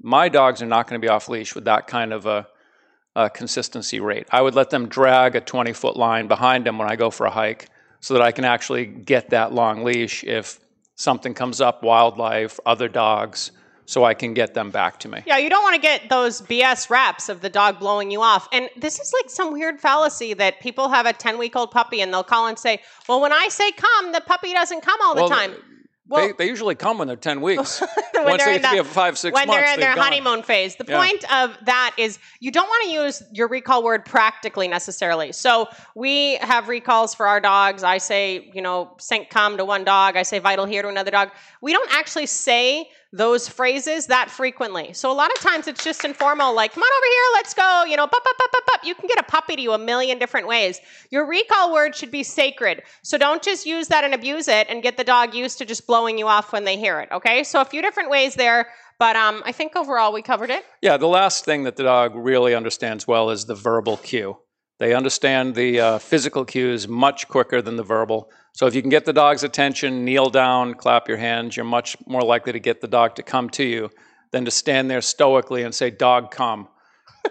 My 0.00 0.28
dogs 0.28 0.62
are 0.62 0.66
not 0.66 0.86
going 0.86 1.00
to 1.00 1.04
be 1.04 1.10
off 1.10 1.28
leash 1.28 1.54
with 1.54 1.64
that 1.64 1.88
kind 1.88 2.12
of 2.12 2.24
a, 2.24 2.46
a 3.16 3.28
consistency 3.28 3.98
rate. 3.98 4.28
I 4.30 4.40
would 4.40 4.54
let 4.54 4.70
them 4.70 4.88
drag 4.88 5.34
a 5.34 5.40
20 5.40 5.72
foot 5.72 5.96
line 5.96 6.28
behind 6.28 6.64
them 6.64 6.78
when 6.78 6.88
I 6.88 6.96
go 6.96 7.10
for 7.10 7.26
a 7.26 7.30
hike 7.30 7.68
so 8.00 8.14
that 8.14 8.22
I 8.22 8.30
can 8.30 8.44
actually 8.44 8.86
get 8.86 9.30
that 9.30 9.52
long 9.52 9.82
leash 9.82 10.22
if 10.22 10.60
something 10.94 11.34
comes 11.34 11.60
up, 11.60 11.82
wildlife, 11.82 12.60
other 12.64 12.88
dogs, 12.88 13.50
so 13.86 14.04
I 14.04 14.14
can 14.14 14.34
get 14.34 14.52
them 14.54 14.70
back 14.70 14.98
to 15.00 15.08
me. 15.08 15.22
Yeah, 15.26 15.38
you 15.38 15.48
don't 15.48 15.62
want 15.62 15.74
to 15.76 15.80
get 15.80 16.08
those 16.08 16.42
BS 16.42 16.90
raps 16.90 17.28
of 17.28 17.40
the 17.40 17.48
dog 17.48 17.78
blowing 17.78 18.10
you 18.10 18.20
off. 18.20 18.48
And 18.52 18.68
this 18.76 18.98
is 18.98 19.12
like 19.22 19.30
some 19.30 19.52
weird 19.52 19.80
fallacy 19.80 20.34
that 20.34 20.60
people 20.60 20.88
have 20.88 21.06
a 21.06 21.12
10 21.12 21.38
week 21.38 21.56
old 21.56 21.70
puppy 21.70 22.00
and 22.00 22.12
they'll 22.12 22.24
call 22.24 22.48
and 22.48 22.58
say, 22.58 22.80
well, 23.08 23.20
when 23.20 23.32
I 23.32 23.48
say 23.48 23.70
come, 23.72 24.12
the 24.12 24.20
puppy 24.20 24.52
doesn't 24.52 24.82
come 24.82 24.98
all 25.02 25.14
the 25.14 25.22
Well, 25.22 25.30
time. 25.30 25.54
they, 26.14 26.32
they 26.32 26.46
usually 26.48 26.74
come 26.74 26.98
when 26.98 27.08
they're 27.08 27.16
10 27.16 27.40
weeks. 27.48 27.80
when 27.80 28.24
Once 28.24 28.44
they're 28.44 28.54
they 28.54 28.60
get 28.60 28.70
to 28.72 28.76
the- 28.78 28.82
be 28.82 28.88
five, 28.88 29.16
six 29.18 29.34
when 29.34 29.46
months, 29.46 29.60
they're 29.62 29.74
in 29.74 29.80
their 29.80 29.94
gone. 29.94 30.04
honeymoon 30.04 30.42
phase. 30.42 30.76
The 30.76 30.84
Yeah. 30.88 30.98
point 31.04 31.32
of 31.32 31.56
that 31.66 31.94
is 31.96 32.18
you 32.40 32.50
don't 32.50 32.66
want 32.68 32.84
to 32.86 32.90
use 32.90 33.22
your 33.32 33.48
recall 33.48 33.82
word 33.84 34.04
practically 34.04 34.68
necessarily. 34.68 35.32
So 35.32 35.68
we 35.94 36.36
have 36.36 36.68
recalls 36.68 37.14
for 37.14 37.26
our 37.26 37.40
dogs. 37.40 37.82
I 37.84 37.98
say, 37.98 38.50
you 38.52 38.62
know, 38.62 38.94
sync 38.98 39.30
come 39.30 39.56
to 39.58 39.64
one 39.64 39.84
dog. 39.84 40.16
I 40.16 40.22
say 40.22 40.38
vital 40.40 40.64
here 40.64 40.82
to 40.82 40.88
another 40.88 41.10
dog. 41.10 41.30
We 41.60 41.72
don't 41.72 41.92
actually 41.94 42.26
say 42.26 42.88
those 43.12 43.48
phrases 43.48 44.06
that 44.06 44.30
frequently. 44.30 44.92
So 44.92 45.10
a 45.10 45.14
lot 45.14 45.30
of 45.32 45.40
times 45.40 45.68
it's 45.68 45.82
just 45.82 46.04
informal, 46.04 46.54
like, 46.54 46.72
come 46.72 46.82
on 46.82 46.90
over 46.98 47.06
here, 47.06 47.22
let's 47.34 47.54
go, 47.54 47.84
you 47.84 47.96
know, 47.96 48.06
bup, 48.06 48.24
bup, 48.24 48.36
bup, 48.38 48.52
bup, 48.52 48.66
bup. 48.66 48.80
You 48.84 48.94
can 48.94 49.06
get 49.06 49.18
a 49.18 49.22
puppy 49.22 49.56
to 49.56 49.62
you 49.62 49.72
a 49.72 49.78
million 49.78 50.18
different 50.18 50.46
ways. 50.46 50.80
Your 51.10 51.26
recall 51.26 51.72
word 51.72 51.94
should 51.94 52.10
be 52.10 52.22
sacred. 52.22 52.82
So 53.02 53.16
don't 53.16 53.42
just 53.42 53.64
use 53.64 53.88
that 53.88 54.04
and 54.04 54.12
abuse 54.12 54.48
it 54.48 54.66
and 54.68 54.82
get 54.82 54.96
the 54.96 55.04
dog 55.04 55.34
used 55.34 55.58
to 55.58 55.64
just 55.64 55.86
blowing 55.86 56.18
you 56.18 56.26
off 56.26 56.52
when 56.52 56.64
they 56.64 56.76
hear 56.76 57.00
it. 57.00 57.08
Okay. 57.12 57.44
So 57.44 57.60
a 57.60 57.64
few 57.64 57.80
different 57.82 58.10
ways 58.10 58.34
there, 58.34 58.68
but 58.98 59.16
um, 59.16 59.42
I 59.44 59.52
think 59.52 59.76
overall 59.76 60.12
we 60.12 60.22
covered 60.22 60.50
it. 60.50 60.64
Yeah, 60.82 60.96
the 60.96 61.06
last 61.06 61.44
thing 61.44 61.64
that 61.64 61.76
the 61.76 61.84
dog 61.84 62.14
really 62.14 62.54
understands 62.54 63.06
well 63.06 63.30
is 63.30 63.46
the 63.46 63.54
verbal 63.54 63.98
cue. 63.98 64.38
They 64.78 64.94
understand 64.94 65.54
the 65.54 65.80
uh, 65.80 65.98
physical 65.98 66.44
cues 66.44 66.86
much 66.86 67.28
quicker 67.28 67.62
than 67.62 67.76
the 67.76 67.82
verbal. 67.82 68.30
So 68.56 68.66
if 68.66 68.74
you 68.74 68.80
can 68.80 68.88
get 68.88 69.04
the 69.04 69.12
dog's 69.12 69.44
attention, 69.44 70.02
kneel 70.06 70.30
down, 70.30 70.72
clap 70.74 71.08
your 71.08 71.18
hands, 71.18 71.58
you're 71.58 71.66
much 71.66 71.94
more 72.06 72.22
likely 72.22 72.52
to 72.54 72.58
get 72.58 72.80
the 72.80 72.88
dog 72.88 73.14
to 73.16 73.22
come 73.22 73.50
to 73.50 73.62
you 73.62 73.90
than 74.30 74.46
to 74.46 74.50
stand 74.50 74.90
there 74.90 75.02
stoically 75.02 75.62
and 75.62 75.74
say, 75.74 75.90
"Dog, 75.90 76.30
come." 76.30 76.68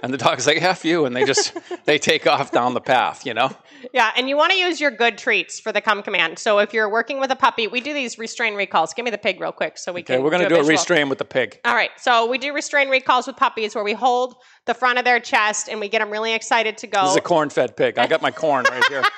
And 0.03 0.13
the 0.13 0.17
dog's 0.20 0.46
like, 0.46 0.62
"F 0.62 0.86
you," 0.86 1.05
and 1.05 1.15
they 1.15 1.25
just 1.25 1.58
they 1.86 1.98
take 1.98 2.27
off 2.27 2.51
down 2.51 2.75
the 2.75 2.82
path. 2.82 3.25
You 3.25 3.34
know. 3.34 3.50
Yeah, 3.91 4.12
and 4.15 4.29
you 4.29 4.38
want 4.38 4.51
to 4.51 4.58
use 4.58 4.79
your 4.79 4.91
good 4.91 5.17
treats 5.17 5.60
for 5.60 5.72
the 5.72 5.82
come 5.82 6.03
command. 6.03 6.38
So 6.38 6.60
if 6.60 6.74
you're 6.74 6.89
working 6.89 7.20
with 7.20 7.32
a 7.32 7.36
puppy, 7.36 7.65
we 7.65 7.82
do 7.82 7.91
these 7.91 8.20
restrain 8.20 8.53
recalls. 8.53 8.94
Give 8.94 9.03
me 9.03 9.10
the 9.10 9.17
pig 9.17 9.41
real 9.41 9.51
quick 9.51 9.79
so 9.79 9.94
we 9.94 10.01
Okay, 10.01 10.15
can. 10.15 10.24
we're 10.24 10.29
going 10.29 10.44
to 10.44 10.50
do 10.50 10.55
a 10.55 10.58
visual. 10.60 10.72
restrain 10.74 11.10
with 11.10 11.17
the 11.17 11.25
pig. 11.25 11.60
All 11.65 11.74
right, 11.74 11.91
so 11.98 12.27
we 12.27 12.38
do 12.38 12.53
restrain 12.53 12.89
recalls 12.89 13.25
with 13.25 13.36
puppies 13.36 13.74
where 13.74 13.84
we 13.84 13.94
hold 13.94 14.36
the 14.65 14.74
front 14.75 15.00
of 15.00 15.05
their 15.05 15.20
chest 15.20 15.70
and 15.70 15.79
we 15.79 15.88
get 15.89 16.00
them 16.00 16.12
really 16.12 16.34
excited 16.34 16.77
to 16.79 16.88
go. 16.88 17.01
This 17.01 17.12
is 17.12 17.17
a 17.17 17.22
corn-fed 17.22 17.75
pig. 17.75 17.98
I 17.98 18.05
got 18.08 18.22
my 18.22 18.32
corn 18.32 18.65
right 18.70 18.84
here. 18.89 19.03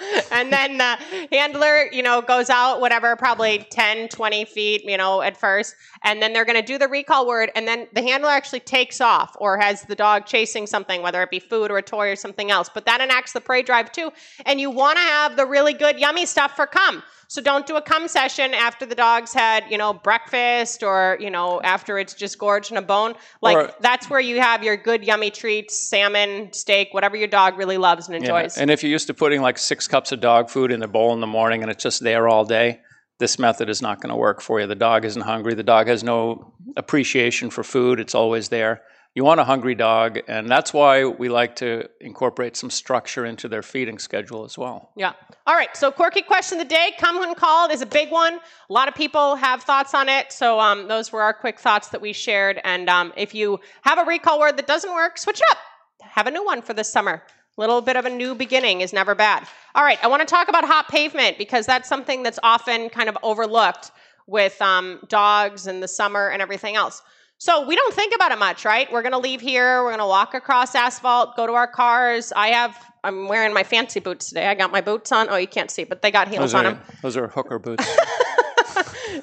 and 0.32 0.52
then 0.52 0.78
the 0.78 0.98
handler, 1.32 1.88
you 1.92 2.02
know, 2.02 2.20
goes 2.22 2.50
out, 2.50 2.80
whatever, 2.80 3.16
probably 3.16 3.66
10, 3.70 4.08
20 4.08 4.44
feet, 4.44 4.84
you 4.84 4.96
know, 4.96 5.22
at 5.22 5.36
first. 5.36 5.74
And 6.02 6.22
then 6.22 6.32
they're 6.32 6.44
going 6.44 6.60
to 6.60 6.66
do 6.66 6.78
the 6.78 6.88
recall 6.88 7.26
word. 7.26 7.50
And 7.54 7.66
then 7.66 7.88
the 7.92 8.02
handler 8.02 8.30
actually 8.30 8.60
takes 8.60 9.00
off 9.00 9.36
or 9.40 9.58
has 9.58 9.82
the 9.82 9.94
dog 9.94 10.26
chasing 10.26 10.66
something, 10.66 11.02
whether 11.02 11.22
it 11.22 11.30
be 11.30 11.40
food 11.40 11.70
or 11.70 11.78
a 11.78 11.82
toy 11.82 12.10
or 12.10 12.16
something 12.16 12.50
else. 12.50 12.70
But 12.72 12.86
that 12.86 13.00
enacts 13.00 13.32
the 13.32 13.40
prey 13.40 13.62
drive 13.62 13.92
too. 13.92 14.12
And 14.46 14.60
you 14.60 14.70
want 14.70 14.96
to 14.96 15.02
have 15.02 15.36
the 15.36 15.46
really 15.46 15.72
good, 15.72 15.98
yummy 15.98 16.26
stuff 16.26 16.54
for 16.54 16.66
come. 16.66 17.02
So 17.30 17.42
don't 17.42 17.66
do 17.66 17.76
a 17.76 17.82
come 17.82 18.08
session 18.08 18.54
after 18.54 18.86
the 18.86 18.94
dog's 18.94 19.34
had, 19.34 19.64
you 19.70 19.76
know, 19.76 19.92
breakfast 19.92 20.82
or, 20.82 21.18
you 21.20 21.28
know, 21.30 21.60
after 21.60 21.98
it's 21.98 22.14
just 22.14 22.38
gorged 22.38 22.72
on 22.72 22.78
a 22.78 22.82
bone. 22.82 23.14
Like 23.42 23.56
Or- 23.56 23.74
that's 23.80 24.08
where 24.08 24.18
you 24.18 24.40
have 24.40 24.64
your 24.64 24.78
good, 24.78 25.04
yummy 25.04 25.30
treats, 25.30 25.78
salmon, 25.78 26.50
steak, 26.54 26.88
whatever 26.92 27.16
your 27.16 27.28
dog 27.28 27.58
really 27.58 27.76
loves 27.76 28.08
and 28.08 28.14
Yeah, 28.14 28.34
enjoys. 28.34 28.56
And 28.56 28.70
if 28.70 28.82
you're 28.82 28.90
used 28.90 29.08
to 29.08 29.14
putting 29.14 29.42
like 29.42 29.58
six 29.58 29.86
cups 29.86 30.10
of 30.10 30.20
dog 30.20 30.48
food 30.48 30.72
in 30.72 30.80
the 30.80 30.88
bowl 30.88 31.12
in 31.12 31.20
the 31.20 31.26
morning 31.26 31.60
and 31.62 31.70
it's 31.70 31.82
just 31.82 32.02
there 32.02 32.28
all 32.28 32.46
day, 32.46 32.80
this 33.18 33.38
method 33.38 33.68
is 33.68 33.82
not 33.82 34.00
going 34.00 34.10
to 34.10 34.16
work 34.16 34.40
for 34.40 34.58
you. 34.60 34.66
The 34.66 34.74
dog 34.74 35.04
isn't 35.04 35.22
hungry. 35.22 35.52
The 35.52 35.62
dog 35.62 35.86
has 35.88 36.02
no 36.02 36.54
appreciation 36.76 37.50
for 37.50 37.62
food. 37.62 38.00
It's 38.00 38.14
always 38.14 38.48
there. 38.48 38.80
You 39.18 39.24
want 39.24 39.40
a 39.40 39.44
hungry 39.44 39.74
dog, 39.74 40.20
and 40.28 40.48
that's 40.48 40.72
why 40.72 41.04
we 41.04 41.28
like 41.28 41.56
to 41.56 41.88
incorporate 42.00 42.56
some 42.56 42.70
structure 42.70 43.26
into 43.26 43.48
their 43.48 43.64
feeding 43.64 43.98
schedule 43.98 44.44
as 44.44 44.56
well. 44.56 44.92
Yeah. 44.94 45.14
All 45.44 45.56
right. 45.56 45.76
So, 45.76 45.90
quirky 45.90 46.22
question 46.22 46.60
of 46.60 46.68
the 46.68 46.72
day, 46.72 46.92
come 47.00 47.18
when 47.18 47.34
called, 47.34 47.72
is 47.72 47.82
a 47.82 47.86
big 47.86 48.12
one. 48.12 48.34
A 48.34 48.72
lot 48.72 48.86
of 48.86 48.94
people 48.94 49.34
have 49.34 49.64
thoughts 49.64 49.92
on 49.92 50.08
it. 50.08 50.30
So, 50.30 50.60
um, 50.60 50.86
those 50.86 51.10
were 51.10 51.20
our 51.20 51.32
quick 51.32 51.58
thoughts 51.58 51.88
that 51.88 52.00
we 52.00 52.12
shared. 52.12 52.60
And 52.62 52.88
um, 52.88 53.12
if 53.16 53.34
you 53.34 53.58
have 53.82 53.98
a 53.98 54.04
recall 54.04 54.38
word 54.38 54.56
that 54.56 54.68
doesn't 54.68 54.94
work, 54.94 55.18
switch 55.18 55.40
it 55.40 55.50
up. 55.50 55.58
Have 56.02 56.28
a 56.28 56.30
new 56.30 56.44
one 56.44 56.62
for 56.62 56.72
this 56.72 56.88
summer. 56.88 57.24
Little 57.56 57.80
bit 57.80 57.96
of 57.96 58.04
a 58.04 58.10
new 58.10 58.36
beginning 58.36 58.82
is 58.82 58.92
never 58.92 59.16
bad. 59.16 59.48
All 59.74 59.82
right. 59.82 59.98
I 60.00 60.06
want 60.06 60.20
to 60.20 60.26
talk 60.26 60.48
about 60.48 60.64
hot 60.64 60.86
pavement 60.86 61.38
because 61.38 61.66
that's 61.66 61.88
something 61.88 62.22
that's 62.22 62.38
often 62.44 62.88
kind 62.88 63.08
of 63.08 63.18
overlooked 63.24 63.90
with 64.28 64.62
um, 64.62 65.00
dogs 65.08 65.66
and 65.66 65.82
the 65.82 65.88
summer 65.88 66.28
and 66.28 66.40
everything 66.40 66.76
else. 66.76 67.02
So 67.40 67.64
we 67.64 67.76
don't 67.76 67.94
think 67.94 68.12
about 68.14 68.32
it 68.32 68.38
much, 68.38 68.64
right? 68.64 68.90
We're 68.92 69.02
going 69.02 69.12
to 69.12 69.18
leave 69.18 69.40
here. 69.40 69.82
We're 69.84 69.90
going 69.90 70.00
to 70.00 70.06
walk 70.06 70.34
across 70.34 70.74
asphalt, 70.74 71.36
go 71.36 71.46
to 71.46 71.52
our 71.52 71.68
cars. 71.68 72.32
I 72.34 72.48
have, 72.48 72.76
I'm 73.04 73.28
wearing 73.28 73.54
my 73.54 73.62
fancy 73.62 74.00
boots 74.00 74.28
today. 74.28 74.48
I 74.48 74.54
got 74.56 74.72
my 74.72 74.80
boots 74.80 75.12
on. 75.12 75.28
Oh, 75.30 75.36
you 75.36 75.46
can't 75.46 75.70
see, 75.70 75.84
but 75.84 76.02
they 76.02 76.10
got 76.10 76.26
heels 76.26 76.40
Those 76.40 76.54
on 76.54 76.66
are, 76.66 76.72
them. 76.72 76.82
those 77.00 77.16
are 77.16 77.28
hooker 77.28 77.60
boots. 77.60 77.86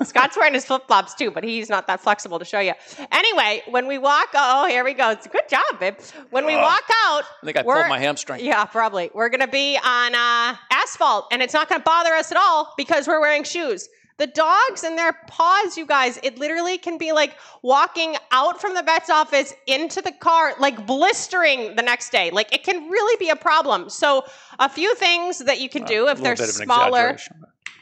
Scott's 0.03 0.37
wearing 0.37 0.53
his 0.53 0.65
flip 0.65 0.87
flops 0.87 1.13
too, 1.13 1.29
but 1.29 1.43
he's 1.43 1.69
not 1.69 1.87
that 1.87 1.99
flexible 1.99 2.39
to 2.39 2.45
show 2.45 2.59
you. 2.59 2.73
Anyway, 3.11 3.63
when 3.69 3.85
we 3.85 3.97
walk, 3.97 4.29
oh, 4.33 4.65
here 4.67 4.85
we 4.85 4.93
go. 4.93 5.11
It's 5.11 5.25
a 5.25 5.29
good 5.29 5.47
job, 5.49 5.63
babe. 5.79 5.95
When 6.29 6.45
we 6.45 6.55
walk 6.55 6.83
out, 7.05 7.23
I 7.41 7.45
think 7.45 7.57
I 7.57 7.63
pulled 7.63 7.87
my 7.89 7.99
hamstring. 7.99 8.43
Yeah, 8.45 8.63
probably. 8.65 9.11
We're 9.13 9.29
going 9.29 9.41
to 9.41 9.47
be 9.47 9.77
on 9.77 10.15
uh, 10.15 10.55
asphalt, 10.71 11.27
and 11.31 11.41
it's 11.41 11.53
not 11.53 11.67
going 11.67 11.81
to 11.81 11.85
bother 11.85 12.13
us 12.13 12.31
at 12.31 12.37
all 12.37 12.73
because 12.77 13.07
we're 13.07 13.19
wearing 13.19 13.43
shoes. 13.43 13.89
The 14.17 14.27
dogs 14.27 14.83
and 14.85 14.97
their 14.97 15.11
paws, 15.27 15.77
you 15.77 15.85
guys, 15.85 16.17
it 16.23 16.37
literally 16.37 16.77
can 16.77 16.97
be 16.97 17.11
like 17.11 17.35
walking 17.61 18.15
out 18.31 18.61
from 18.61 18.73
the 18.73 18.81
vet's 18.81 19.09
office 19.09 19.53
into 19.67 20.01
the 20.01 20.13
car, 20.13 20.53
like 20.57 20.85
blistering 20.87 21.75
the 21.75 21.81
next 21.81 22.11
day. 22.11 22.31
Like 22.31 22.53
it 22.53 22.63
can 22.63 22.89
really 22.89 23.17
be 23.17 23.29
a 23.29 23.35
problem. 23.35 23.89
So, 23.89 24.25
a 24.57 24.69
few 24.69 24.95
things 24.95 25.39
that 25.39 25.59
you 25.59 25.67
can 25.67 25.83
uh, 25.83 25.87
do 25.87 26.07
if 26.07 26.21
they're 26.21 26.35
bit 26.35 26.49
of 26.49 26.55
an 26.55 26.65
smaller. 26.65 27.17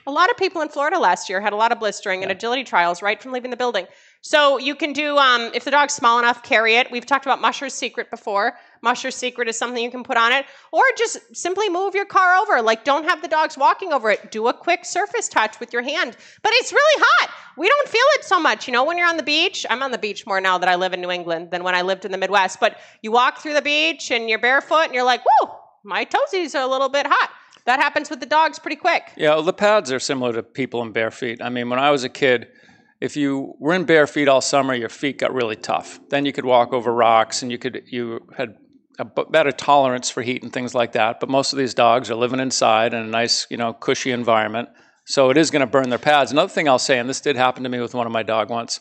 A 0.05 0.11
lot 0.11 0.29
of 0.29 0.35
people 0.35 0.61
in 0.61 0.69
Florida 0.69 0.99
last 0.99 1.29
year 1.29 1.39
had 1.39 1.53
a 1.53 1.55
lot 1.55 1.71
of 1.71 1.79
blistering 1.79 2.23
and 2.23 2.31
agility 2.31 2.63
trials 2.63 3.01
right 3.01 3.21
from 3.21 3.31
leaving 3.31 3.51
the 3.51 3.57
building. 3.57 3.85
So 4.25 4.57
you 4.57 4.73
can 4.73 4.93
do, 4.93 5.17
um, 5.17 5.51
if 5.53 5.65
the 5.65 5.71
dog's 5.71 5.93
small 5.93 6.17
enough, 6.17 6.43
carry 6.43 6.75
it. 6.75 6.89
We've 6.89 7.05
talked 7.05 7.25
about 7.25 7.41
Musher's 7.41 7.73
Secret 7.73 8.09
before. 8.09 8.53
Musher's 8.81 9.15
Secret 9.15 9.49
is 9.49 9.57
something 9.57 9.83
you 9.83 9.91
can 9.91 10.01
put 10.01 10.15
on 10.15 10.31
it, 10.31 10.45
or 10.71 10.81
just 10.97 11.36
simply 11.36 11.67
move 11.67 11.93
your 11.93 12.05
car 12.05 12.38
over. 12.38 12.62
Like, 12.62 12.86
don't 12.86 13.03
have 13.03 13.21
the 13.21 13.27
dogs 13.27 13.57
walking 13.57 13.91
over 13.91 14.09
it. 14.09 14.31
Do 14.31 14.47
a 14.47 14.53
quick 14.53 14.86
surface 14.86 15.27
touch 15.27 15.59
with 15.59 15.73
your 15.73 15.81
hand. 15.81 16.15
But 16.41 16.53
it's 16.55 16.71
really 16.71 17.03
hot. 17.03 17.31
We 17.57 17.67
don't 17.67 17.89
feel 17.89 18.05
it 18.13 18.23
so 18.23 18.39
much. 18.39 18.65
You 18.65 18.71
know, 18.71 18.86
when 18.86 18.97
you're 18.97 19.09
on 19.09 19.17
the 19.17 19.23
beach, 19.23 19.65
I'm 19.69 19.83
on 19.83 19.91
the 19.91 19.97
beach 19.97 20.25
more 20.25 20.39
now 20.39 20.57
that 20.57 20.69
I 20.69 20.75
live 20.75 20.93
in 20.93 21.01
New 21.01 21.12
England 21.12 21.51
than 21.51 21.65
when 21.65 21.75
I 21.75 21.81
lived 21.81 22.05
in 22.05 22.13
the 22.13 22.17
Midwest. 22.17 22.62
But 22.62 22.77
you 23.01 23.12
walk 23.12 23.39
through 23.39 23.55
the 23.55 23.62
beach 23.62 24.09
and 24.09 24.29
you're 24.29 24.39
barefoot 24.39 24.86
and 24.86 24.93
you're 24.93 25.03
like, 25.03 25.21
whoa, 25.25 25.53
my 25.83 26.05
toesies 26.05 26.55
are 26.55 26.63
a 26.63 26.67
little 26.67 26.88
bit 26.88 27.07
hot. 27.07 27.29
That 27.65 27.81
happens 27.81 28.09
with 28.09 28.21
the 28.21 28.25
dogs 28.25 28.57
pretty 28.57 28.77
quick. 28.77 29.03
Yeah, 29.17 29.31
well, 29.31 29.43
the 29.43 29.51
pads 29.51 29.91
are 29.91 29.99
similar 29.99 30.31
to 30.31 30.43
people 30.43 30.81
in 30.81 30.93
bare 30.93 31.12
feet. 31.12 31.41
I 31.41 31.49
mean, 31.49 31.69
when 31.69 31.79
I 31.79 31.91
was 31.91 32.05
a 32.05 32.09
kid, 32.09 32.47
if 33.03 33.17
you 33.17 33.53
were 33.59 33.73
in 33.73 33.83
bare 33.83 34.07
feet 34.07 34.29
all 34.29 34.39
summer, 34.39 34.73
your 34.73 34.87
feet 34.87 35.17
got 35.17 35.33
really 35.33 35.57
tough. 35.57 35.99
Then 36.07 36.25
you 36.25 36.31
could 36.31 36.45
walk 36.45 36.71
over 36.71 36.93
rocks, 36.93 37.41
and 37.41 37.51
you 37.51 37.57
could 37.57 37.83
you 37.87 38.25
had 38.37 38.55
a 38.97 39.03
better 39.03 39.51
tolerance 39.51 40.09
for 40.09 40.21
heat 40.21 40.41
and 40.41 40.53
things 40.53 40.73
like 40.73 40.93
that. 40.93 41.19
But 41.19 41.27
most 41.27 41.51
of 41.51 41.59
these 41.59 41.73
dogs 41.73 42.09
are 42.09 42.15
living 42.15 42.39
inside 42.39 42.93
in 42.93 43.01
a 43.01 43.07
nice, 43.07 43.45
you 43.49 43.57
know, 43.57 43.73
cushy 43.73 44.11
environment, 44.11 44.69
so 45.03 45.31
it 45.31 45.35
is 45.35 45.51
going 45.51 45.59
to 45.59 45.67
burn 45.67 45.89
their 45.89 45.99
pads. 45.99 46.31
Another 46.31 46.47
thing 46.47 46.69
I'll 46.69 46.79
say, 46.79 46.97
and 46.97 47.09
this 47.09 47.19
did 47.19 47.35
happen 47.35 47.63
to 47.63 47.69
me 47.69 47.81
with 47.81 47.93
one 47.93 48.07
of 48.07 48.13
my 48.13 48.23
dog 48.23 48.49
once, 48.49 48.79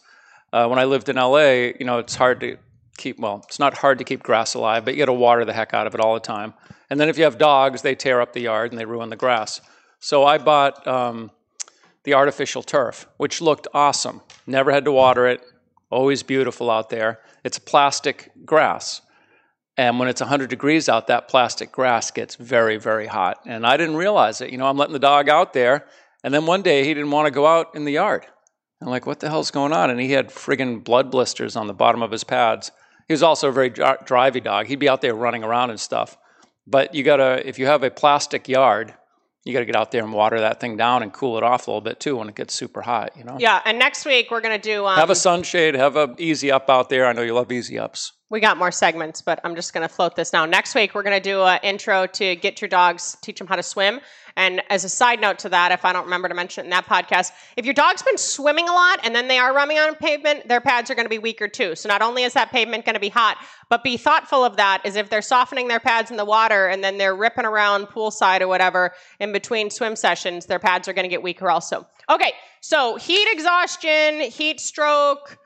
uh, 0.52 0.68
when 0.68 0.78
I 0.78 0.84
lived 0.84 1.08
in 1.08 1.16
LA. 1.16 1.72
You 1.80 1.84
know, 1.84 1.98
it's 1.98 2.14
hard 2.14 2.38
to 2.42 2.58
keep 2.96 3.18
well, 3.18 3.42
it's 3.48 3.58
not 3.58 3.76
hard 3.76 3.98
to 3.98 4.04
keep 4.04 4.22
grass 4.22 4.54
alive, 4.54 4.84
but 4.84 4.94
you 4.94 5.00
got 5.00 5.06
to 5.06 5.14
water 5.14 5.44
the 5.44 5.52
heck 5.52 5.74
out 5.74 5.88
of 5.88 5.96
it 5.96 6.00
all 6.00 6.14
the 6.14 6.20
time. 6.20 6.54
And 6.90 7.00
then 7.00 7.08
if 7.08 7.18
you 7.18 7.24
have 7.24 7.38
dogs, 7.38 7.82
they 7.82 7.96
tear 7.96 8.20
up 8.20 8.34
the 8.34 8.42
yard 8.42 8.70
and 8.70 8.78
they 8.78 8.84
ruin 8.84 9.10
the 9.10 9.16
grass. 9.16 9.60
So 9.98 10.22
I 10.22 10.38
bought 10.38 10.86
um, 10.86 11.32
the 12.04 12.14
artificial 12.14 12.62
turf, 12.62 13.06
which 13.16 13.40
looked 13.40 13.68
awesome. 13.72 14.22
Never 14.46 14.72
had 14.72 14.84
to 14.84 14.92
water 14.92 15.26
it. 15.26 15.42
Always 15.90 16.22
beautiful 16.22 16.70
out 16.70 16.90
there. 16.90 17.20
It's 17.44 17.58
plastic 17.58 18.30
grass. 18.44 19.02
And 19.76 19.98
when 19.98 20.08
it's 20.08 20.20
100 20.20 20.50
degrees 20.50 20.88
out, 20.88 21.06
that 21.06 21.28
plastic 21.28 21.72
grass 21.72 22.10
gets 22.10 22.34
very, 22.36 22.76
very 22.76 23.06
hot. 23.06 23.40
And 23.46 23.66
I 23.66 23.76
didn't 23.76 23.96
realize 23.96 24.40
it. 24.40 24.50
You 24.50 24.58
know, 24.58 24.66
I'm 24.66 24.76
letting 24.76 24.92
the 24.92 24.98
dog 24.98 25.28
out 25.28 25.52
there, 25.52 25.86
And 26.24 26.32
then 26.32 26.46
one 26.46 26.62
day 26.62 26.84
he 26.84 26.94
didn't 26.94 27.10
want 27.10 27.26
to 27.26 27.32
go 27.32 27.46
out 27.46 27.74
in 27.74 27.84
the 27.84 27.92
yard. 27.92 28.26
I'm 28.80 28.88
like, 28.88 29.06
what 29.06 29.20
the 29.20 29.28
hell's 29.28 29.50
going 29.50 29.72
on? 29.72 29.90
And 29.90 30.00
he 30.00 30.12
had 30.12 30.28
friggin' 30.28 30.84
blood 30.84 31.10
blisters 31.10 31.56
on 31.56 31.68
the 31.68 31.74
bottom 31.74 32.02
of 32.02 32.10
his 32.10 32.24
pads. 32.24 32.70
He 33.08 33.12
was 33.12 33.22
also 33.22 33.48
a 33.48 33.52
very 33.52 33.70
dri- 33.70 33.96
drivey 34.04 34.42
dog. 34.42 34.66
He'd 34.66 34.78
be 34.78 34.88
out 34.88 35.00
there 35.00 35.14
running 35.14 35.44
around 35.44 35.70
and 35.70 35.80
stuff. 35.80 36.16
But 36.66 36.94
you 36.94 37.02
gotta, 37.02 37.46
if 37.46 37.58
you 37.58 37.66
have 37.66 37.82
a 37.82 37.90
plastic 37.90 38.48
yard, 38.48 38.94
you 39.44 39.52
gotta 39.52 39.64
get 39.64 39.76
out 39.76 39.90
there 39.90 40.04
and 40.04 40.12
water 40.12 40.40
that 40.40 40.60
thing 40.60 40.76
down 40.76 41.02
and 41.02 41.12
cool 41.12 41.36
it 41.36 41.42
off 41.42 41.66
a 41.66 41.70
little 41.70 41.80
bit 41.80 41.98
too 42.00 42.16
when 42.16 42.28
it 42.28 42.34
gets 42.34 42.54
super 42.54 42.82
hot. 42.82 43.16
You 43.16 43.24
know. 43.24 43.36
Yeah, 43.38 43.60
and 43.64 43.78
next 43.78 44.04
week 44.06 44.30
we're 44.30 44.40
gonna 44.40 44.58
do. 44.58 44.86
Um, 44.86 44.96
Have 44.96 45.10
a 45.10 45.14
sunshade. 45.14 45.74
Have 45.74 45.96
a 45.96 46.14
easy 46.18 46.50
up 46.50 46.70
out 46.70 46.88
there. 46.88 47.06
I 47.06 47.12
know 47.12 47.22
you 47.22 47.34
love 47.34 47.50
easy 47.52 47.78
ups. 47.78 48.12
we 48.30 48.40
got 48.40 48.56
more 48.56 48.70
segments, 48.70 49.20
but 49.20 49.40
I'm 49.44 49.54
just 49.54 49.74
going 49.74 49.86
to 49.86 49.94
float 49.94 50.16
this 50.16 50.32
now. 50.32 50.46
Next 50.46 50.74
week, 50.74 50.94
we're 50.94 51.02
going 51.02 51.20
to 51.20 51.28
do 51.28 51.42
an 51.42 51.60
intro 51.62 52.06
to 52.06 52.34
get 52.36 52.62
your 52.62 52.68
dogs, 52.68 53.18
teach 53.20 53.38
them 53.38 53.46
how 53.46 53.56
to 53.56 53.62
swim. 53.62 54.00
And 54.36 54.62
as 54.70 54.84
a 54.84 54.88
side 54.88 55.20
note 55.20 55.38
to 55.40 55.48
that, 55.50 55.72
if 55.72 55.84
I 55.84 55.92
don't 55.92 56.04
remember 56.04 56.28
to 56.28 56.34
mention 56.34 56.62
it 56.62 56.66
in 56.66 56.70
that 56.70 56.86
podcast, 56.86 57.32
if 57.56 57.64
your 57.64 57.74
dog's 57.74 58.02
been 58.02 58.18
swimming 58.18 58.68
a 58.68 58.72
lot 58.72 59.00
and 59.04 59.14
then 59.14 59.28
they 59.28 59.38
are 59.38 59.54
running 59.54 59.78
on 59.78 59.94
pavement, 59.94 60.48
their 60.48 60.60
pads 60.60 60.90
are 60.90 60.94
going 60.94 61.04
to 61.04 61.10
be 61.10 61.18
weaker 61.18 61.48
too. 61.48 61.74
So 61.74 61.88
not 61.88 62.02
only 62.02 62.22
is 62.24 62.32
that 62.34 62.50
pavement 62.50 62.84
going 62.84 62.94
to 62.94 63.00
be 63.00 63.08
hot, 63.08 63.38
but 63.68 63.82
be 63.82 63.96
thoughtful 63.96 64.44
of 64.44 64.56
that 64.56 64.82
is 64.84 64.96
if 64.96 65.10
they're 65.10 65.22
softening 65.22 65.68
their 65.68 65.80
pads 65.80 66.10
in 66.10 66.16
the 66.16 66.24
water 66.24 66.68
and 66.68 66.82
then 66.82 66.98
they're 66.98 67.16
ripping 67.16 67.44
around 67.44 67.86
poolside 67.86 68.40
or 68.40 68.48
whatever 68.48 68.92
in 69.20 69.32
between 69.32 69.70
swim 69.70 69.96
sessions, 69.96 70.46
their 70.46 70.58
pads 70.58 70.88
are 70.88 70.92
going 70.92 71.04
to 71.04 71.08
get 71.08 71.22
weaker 71.22 71.50
also. 71.50 71.86
Okay, 72.10 72.32
so 72.60 72.96
heat 72.96 73.26
exhaustion, 73.30 74.20
heat 74.20 74.60
stroke, 74.60 75.38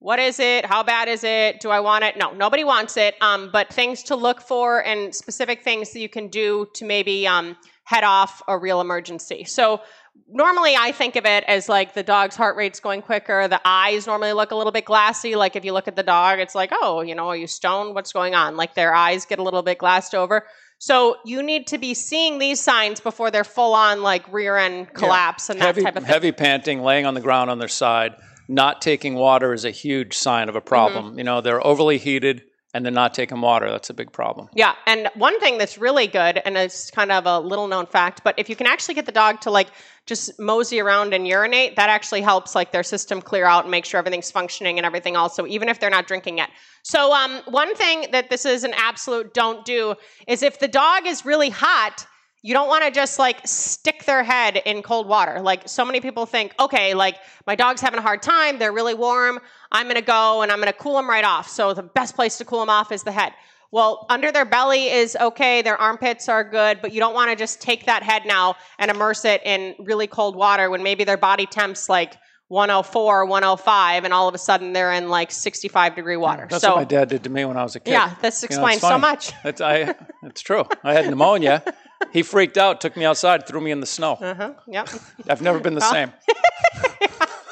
what 0.00 0.20
is 0.20 0.38
it? 0.38 0.64
How 0.64 0.84
bad 0.84 1.08
is 1.08 1.24
it? 1.24 1.60
Do 1.60 1.70
I 1.70 1.80
want 1.80 2.04
it? 2.04 2.16
No, 2.16 2.30
nobody 2.32 2.62
wants 2.62 2.96
it. 2.96 3.16
Um, 3.20 3.50
but 3.52 3.72
things 3.72 4.04
to 4.04 4.16
look 4.16 4.40
for 4.40 4.84
and 4.84 5.12
specific 5.12 5.64
things 5.64 5.92
that 5.92 5.98
you 5.98 6.08
can 6.08 6.28
do 6.28 6.68
to 6.74 6.84
maybe 6.84 7.26
um, 7.26 7.56
head 7.88 8.04
off 8.04 8.42
a 8.46 8.58
real 8.58 8.82
emergency. 8.82 9.44
So 9.44 9.80
normally 10.30 10.76
I 10.76 10.92
think 10.92 11.16
of 11.16 11.24
it 11.24 11.42
as 11.44 11.70
like 11.70 11.94
the 11.94 12.02
dog's 12.02 12.36
heart 12.36 12.54
rate's 12.54 12.80
going 12.80 13.00
quicker. 13.00 13.48
The 13.48 13.62
eyes 13.64 14.06
normally 14.06 14.34
look 14.34 14.50
a 14.50 14.56
little 14.56 14.72
bit 14.72 14.84
glassy. 14.84 15.36
Like 15.36 15.56
if 15.56 15.64
you 15.64 15.72
look 15.72 15.88
at 15.88 15.96
the 15.96 16.02
dog, 16.02 16.38
it's 16.38 16.54
like, 16.54 16.68
oh, 16.70 17.00
you 17.00 17.14
know, 17.14 17.28
are 17.28 17.36
you 17.36 17.46
stoned? 17.46 17.94
What's 17.94 18.12
going 18.12 18.34
on? 18.34 18.58
Like 18.58 18.74
their 18.74 18.94
eyes 18.94 19.24
get 19.24 19.38
a 19.38 19.42
little 19.42 19.62
bit 19.62 19.78
glassed 19.78 20.14
over. 20.14 20.44
So 20.76 21.16
you 21.24 21.42
need 21.42 21.66
to 21.68 21.78
be 21.78 21.94
seeing 21.94 22.38
these 22.38 22.60
signs 22.60 23.00
before 23.00 23.30
they're 23.30 23.42
full 23.42 23.72
on 23.72 24.02
like 24.02 24.30
rear 24.30 24.58
end 24.58 24.92
collapse 24.92 25.48
and 25.48 25.58
that 25.58 25.64
heavy, 25.64 25.80
type 25.80 25.96
of 25.96 26.02
thing. 26.02 26.12
heavy 26.12 26.32
panting, 26.32 26.82
laying 26.82 27.06
on 27.06 27.14
the 27.14 27.22
ground 27.22 27.48
on 27.48 27.58
their 27.58 27.68
side, 27.68 28.16
not 28.48 28.82
taking 28.82 29.14
water 29.14 29.54
is 29.54 29.64
a 29.64 29.70
huge 29.70 30.14
sign 30.14 30.50
of 30.50 30.56
a 30.56 30.60
problem. 30.60 31.06
Mm-hmm. 31.06 31.18
You 31.20 31.24
know, 31.24 31.40
they're 31.40 31.66
overly 31.66 31.96
heated 31.96 32.42
and 32.74 32.84
they're 32.84 32.92
not 32.92 33.14
taking 33.14 33.40
water. 33.40 33.70
That's 33.70 33.88
a 33.88 33.94
big 33.94 34.12
problem. 34.12 34.48
Yeah, 34.54 34.74
and 34.86 35.08
one 35.14 35.38
thing 35.40 35.58
that's 35.58 35.78
really 35.78 36.06
good, 36.06 36.40
and 36.44 36.56
it's 36.56 36.90
kind 36.90 37.10
of 37.10 37.24
a 37.26 37.40
little 37.40 37.66
known 37.66 37.86
fact, 37.86 38.22
but 38.24 38.34
if 38.38 38.48
you 38.48 38.56
can 38.56 38.66
actually 38.66 38.94
get 38.94 39.06
the 39.06 39.12
dog 39.12 39.40
to 39.42 39.50
like 39.50 39.68
just 40.06 40.38
mosey 40.38 40.80
around 40.80 41.14
and 41.14 41.26
urinate, 41.26 41.76
that 41.76 41.88
actually 41.88 42.20
helps 42.20 42.54
like 42.54 42.72
their 42.72 42.82
system 42.82 43.22
clear 43.22 43.46
out 43.46 43.64
and 43.64 43.70
make 43.70 43.84
sure 43.84 43.98
everything's 43.98 44.30
functioning 44.30 44.78
and 44.78 44.84
everything 44.84 45.16
also, 45.16 45.46
even 45.46 45.68
if 45.68 45.80
they're 45.80 45.90
not 45.90 46.06
drinking 46.06 46.38
yet. 46.38 46.50
So, 46.82 47.12
um, 47.12 47.40
one 47.46 47.74
thing 47.74 48.06
that 48.12 48.30
this 48.30 48.44
is 48.44 48.64
an 48.64 48.74
absolute 48.76 49.34
don't 49.34 49.64
do 49.64 49.94
is 50.26 50.42
if 50.42 50.58
the 50.58 50.68
dog 50.68 51.06
is 51.06 51.24
really 51.24 51.50
hot, 51.50 52.06
you 52.48 52.54
don't 52.54 52.68
want 52.68 52.82
to 52.82 52.90
just 52.90 53.18
like 53.18 53.46
stick 53.46 54.06
their 54.06 54.24
head 54.24 54.62
in 54.64 54.80
cold 54.80 55.06
water. 55.06 55.42
Like 55.42 55.68
so 55.68 55.84
many 55.84 56.00
people 56.00 56.24
think, 56.24 56.54
okay, 56.58 56.94
like 56.94 57.16
my 57.46 57.54
dog's 57.54 57.82
having 57.82 57.98
a 57.98 58.02
hard 58.02 58.22
time, 58.22 58.58
they're 58.58 58.72
really 58.72 58.94
warm, 58.94 59.38
I'm 59.70 59.84
going 59.84 59.96
to 59.96 60.02
go 60.02 60.40
and 60.40 60.50
I'm 60.50 60.58
going 60.58 60.72
to 60.72 60.78
cool 60.78 60.96
them 60.96 61.10
right 61.10 61.26
off. 61.26 61.46
So 61.46 61.74
the 61.74 61.82
best 61.82 62.14
place 62.14 62.38
to 62.38 62.46
cool 62.46 62.60
them 62.60 62.70
off 62.70 62.90
is 62.90 63.02
the 63.02 63.12
head. 63.12 63.34
Well, 63.70 64.06
under 64.08 64.32
their 64.32 64.46
belly 64.46 64.88
is 64.88 65.14
okay, 65.20 65.60
their 65.60 65.76
armpits 65.76 66.26
are 66.26 66.42
good, 66.42 66.80
but 66.80 66.90
you 66.94 67.00
don't 67.00 67.12
want 67.12 67.30
to 67.30 67.36
just 67.36 67.60
take 67.60 67.84
that 67.84 68.02
head 68.02 68.22
now 68.24 68.56
and 68.78 68.90
immerse 68.90 69.26
it 69.26 69.42
in 69.44 69.74
really 69.78 70.06
cold 70.06 70.34
water 70.34 70.70
when 70.70 70.82
maybe 70.82 71.04
their 71.04 71.18
body 71.18 71.44
temp's 71.44 71.90
like 71.90 72.16
104, 72.46 73.26
105, 73.26 74.04
and 74.04 74.14
all 74.14 74.26
of 74.26 74.34
a 74.34 74.38
sudden 74.38 74.72
they're 74.72 74.92
in 74.94 75.10
like 75.10 75.30
65 75.30 75.94
degree 75.94 76.16
water. 76.16 76.46
That's 76.48 76.62
so 76.62 76.70
what 76.70 76.78
my 76.78 76.84
dad 76.84 77.10
did 77.10 77.24
to 77.24 77.30
me 77.30 77.44
when 77.44 77.58
I 77.58 77.62
was 77.62 77.76
a 77.76 77.80
kid. 77.80 77.90
Yeah, 77.90 78.14
this 78.22 78.42
You 78.42 78.48
know, 78.48 78.54
explains 78.54 78.80
so 78.80 78.96
much. 78.96 79.32
It's, 79.44 79.60
I, 79.60 79.94
it's 80.22 80.40
true. 80.40 80.64
I 80.82 80.94
had 80.94 81.10
pneumonia. 81.10 81.62
He 82.12 82.22
freaked 82.22 82.56
out, 82.56 82.80
took 82.80 82.96
me 82.96 83.04
outside, 83.04 83.46
threw 83.46 83.60
me 83.60 83.70
in 83.70 83.80
the 83.80 83.86
snow. 83.86 84.12
uh-huh, 84.14 84.54
yep. 84.66 84.88
I've 85.28 85.42
never 85.42 85.60
been 85.60 85.74
the 85.74 85.80
same. 85.80 86.12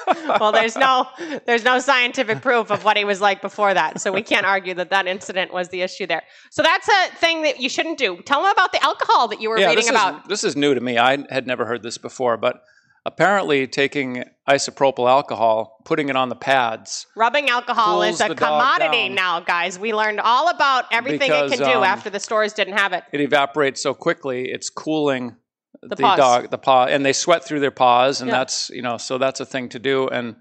well, 0.41 0.53
there's 0.53 0.77
no 0.77 1.07
there's 1.47 1.65
no 1.65 1.79
scientific 1.79 2.41
proof 2.41 2.71
of 2.71 2.85
what 2.85 2.97
he 2.97 3.05
was 3.05 3.21
like 3.21 3.43
before 3.43 3.75
that, 3.75 4.01
so 4.01 4.13
we 4.13 4.23
can't 4.23 4.47
argue 4.47 4.75
that 4.75 4.91
that 4.91 5.07
incident 5.07 5.53
was 5.53 5.69
the 5.71 5.83
issue 5.83 6.07
there. 6.07 6.23
So 6.51 6.63
that's 6.63 6.89
a 6.89 7.17
thing 7.17 7.43
that 7.43 7.61
you 7.61 7.69
shouldn't 7.69 7.99
do. 7.99 8.23
Tell 8.23 8.43
them 8.43 8.53
about 8.53 8.73
the 8.73 8.83
alcohol 8.85 9.29
that 9.29 9.41
you 9.41 9.51
were 9.51 9.59
yeah, 9.59 9.69
reading 9.69 9.85
this 9.85 9.91
about. 9.91 10.23
is 10.23 10.29
this 10.29 10.45
is 10.45 10.57
new 10.57 10.75
to 10.75 10.81
me. 10.81 10.99
I 10.99 11.25
had 11.31 11.47
never 11.47 11.67
heard 11.67 11.83
this 11.83 11.99
before, 11.99 12.37
but 12.37 12.63
apparently 13.07 13.69
taking 13.69 14.25
isopropyl 14.49 15.09
alcohol, 15.09 15.81
putting 15.85 16.09
it 16.09 16.17
on 16.17 16.29
the 16.29 16.35
pads, 16.35 17.07
Rubbing 17.17 17.49
alcohol 17.49 18.03
is 18.03 18.21
a 18.21 18.35
commodity 18.35 19.09
now, 19.09 19.41
guys. 19.41 19.79
We 19.79 19.95
learned 19.95 20.21
all 20.21 20.51
about 20.51 20.87
everything 20.91 21.31
it 21.33 21.51
can 21.51 21.59
do 21.59 21.79
um, 21.79 21.85
after 21.85 22.11
the 22.11 22.21
stores 22.21 22.53
didn't 22.53 22.77
have 22.77 22.93
it. 22.93 23.05
it 23.13 23.21
evaporates 23.21 23.81
so 23.81 23.95
quickly. 23.95 24.51
It's 24.51 24.69
cooling 24.69 25.37
the, 25.83 25.95
paws. 25.97 26.19
dog, 26.19 26.51
the 26.51 26.59
paw, 26.59 26.87
and 26.87 27.07
they 27.07 27.13
sweat 27.13 27.45
through 27.45 27.61
their 27.61 27.71
paws, 27.71 28.21
and 28.21 28.29
Yeah. 28.29 28.39
that's 28.39 28.71
you 28.71 28.83
know, 28.83 28.97
so 28.97 29.19
that's 29.19 29.39
a 29.39 29.47
thing 29.47 29.69
to 29.71 29.79
do. 29.79 30.09
And 30.09 30.37